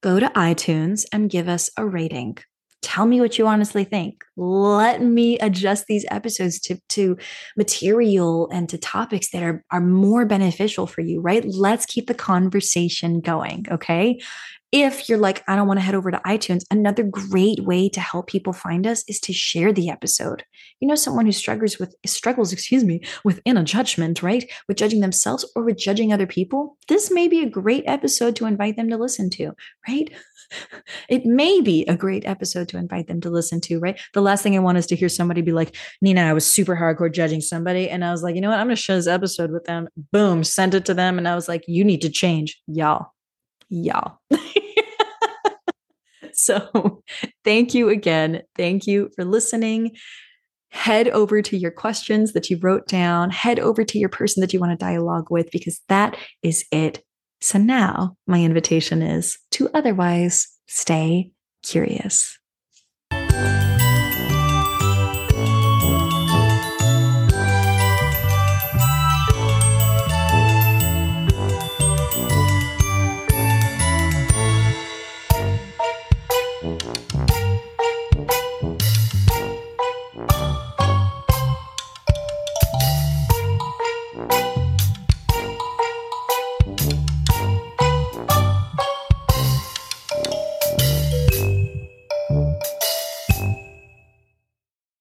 go 0.00 0.20
to 0.20 0.28
iTunes 0.28 1.04
and 1.12 1.30
give 1.30 1.48
us 1.48 1.70
a 1.76 1.84
rating. 1.84 2.38
Tell 2.82 3.04
me 3.04 3.20
what 3.20 3.38
you 3.38 3.46
honestly 3.46 3.84
think. 3.84 4.24
Let 4.36 5.02
me 5.02 5.38
adjust 5.38 5.86
these 5.86 6.06
episodes 6.10 6.58
to, 6.60 6.78
to 6.90 7.18
material 7.56 8.48
and 8.50 8.68
to 8.70 8.78
topics 8.78 9.30
that 9.30 9.42
are, 9.42 9.62
are 9.70 9.82
more 9.82 10.24
beneficial 10.24 10.86
for 10.86 11.02
you, 11.02 11.20
right? 11.20 11.44
Let's 11.44 11.84
keep 11.84 12.06
the 12.06 12.14
conversation 12.14 13.20
going. 13.20 13.66
Okay 13.70 14.20
if 14.72 15.08
you're 15.08 15.18
like, 15.18 15.42
I 15.48 15.56
don't 15.56 15.66
want 15.66 15.78
to 15.78 15.84
head 15.84 15.96
over 15.96 16.10
to 16.12 16.20
iTunes, 16.24 16.64
another 16.70 17.02
great 17.02 17.60
way 17.60 17.88
to 17.88 18.00
help 18.00 18.28
people 18.28 18.52
find 18.52 18.86
us 18.86 19.02
is 19.08 19.18
to 19.20 19.32
share 19.32 19.72
the 19.72 19.90
episode. 19.90 20.44
You 20.78 20.86
know, 20.86 20.94
someone 20.94 21.26
who 21.26 21.32
struggles 21.32 21.78
with 21.78 21.94
struggles, 22.06 22.52
excuse 22.52 22.84
me, 22.84 23.00
with 23.24 23.40
inner 23.44 23.64
judgment, 23.64 24.22
right? 24.22 24.48
With 24.68 24.76
judging 24.76 25.00
themselves 25.00 25.50
or 25.56 25.64
with 25.64 25.76
judging 25.76 26.12
other 26.12 26.26
people. 26.26 26.78
This 26.86 27.10
may 27.10 27.26
be 27.26 27.42
a 27.42 27.50
great 27.50 27.82
episode 27.86 28.36
to 28.36 28.46
invite 28.46 28.76
them 28.76 28.88
to 28.90 28.96
listen 28.96 29.30
to, 29.30 29.52
right? 29.88 30.10
It 31.08 31.24
may 31.24 31.60
be 31.60 31.84
a 31.86 31.96
great 31.96 32.26
episode 32.26 32.68
to 32.70 32.76
invite 32.76 33.06
them 33.06 33.20
to 33.20 33.30
listen 33.30 33.60
to, 33.62 33.78
right? 33.78 34.00
The 34.14 34.20
last 34.20 34.42
thing 34.42 34.56
I 34.56 34.58
want 34.58 34.78
is 34.78 34.86
to 34.88 34.96
hear 34.96 35.08
somebody 35.08 35.42
be 35.42 35.52
like, 35.52 35.76
Nina, 36.02 36.22
I 36.22 36.32
was 36.32 36.44
super 36.44 36.74
hardcore 36.74 37.12
judging 37.12 37.40
somebody. 37.40 37.88
And 37.88 38.04
I 38.04 38.10
was 38.10 38.24
like, 38.24 38.34
you 38.34 38.40
know 38.40 38.50
what? 38.50 38.58
I'm 38.58 38.66
going 38.66 38.74
to 38.74 38.82
share 38.82 38.96
this 38.96 39.06
episode 39.06 39.52
with 39.52 39.64
them. 39.66 39.88
Boom, 40.12 40.42
sent 40.42 40.74
it 40.74 40.84
to 40.86 40.94
them. 40.94 41.18
And 41.18 41.28
I 41.28 41.36
was 41.36 41.46
like, 41.46 41.62
you 41.68 41.84
need 41.84 42.02
to 42.02 42.10
change, 42.10 42.60
y'all. 42.66 43.12
Y'all. 43.68 44.18
So 46.42 47.02
thank 47.44 47.74
you 47.74 47.88
again. 47.88 48.42
Thank 48.56 48.86
you 48.86 49.10
for 49.14 49.24
listening. 49.24 49.92
Head 50.70 51.08
over 51.08 51.42
to 51.42 51.56
your 51.56 51.72
questions 51.72 52.32
that 52.32 52.48
you 52.48 52.58
wrote 52.62 52.86
down, 52.86 53.30
head 53.30 53.58
over 53.58 53.84
to 53.84 53.98
your 53.98 54.08
person 54.08 54.40
that 54.40 54.52
you 54.52 54.60
want 54.60 54.70
to 54.70 54.84
dialogue 54.84 55.26
with, 55.30 55.50
because 55.50 55.80
that 55.88 56.16
is 56.42 56.64
it. 56.70 57.02
So 57.40 57.58
now 57.58 58.16
my 58.26 58.42
invitation 58.42 59.02
is 59.02 59.38
to 59.52 59.68
otherwise 59.74 60.46
stay 60.68 61.32
curious. 61.62 62.39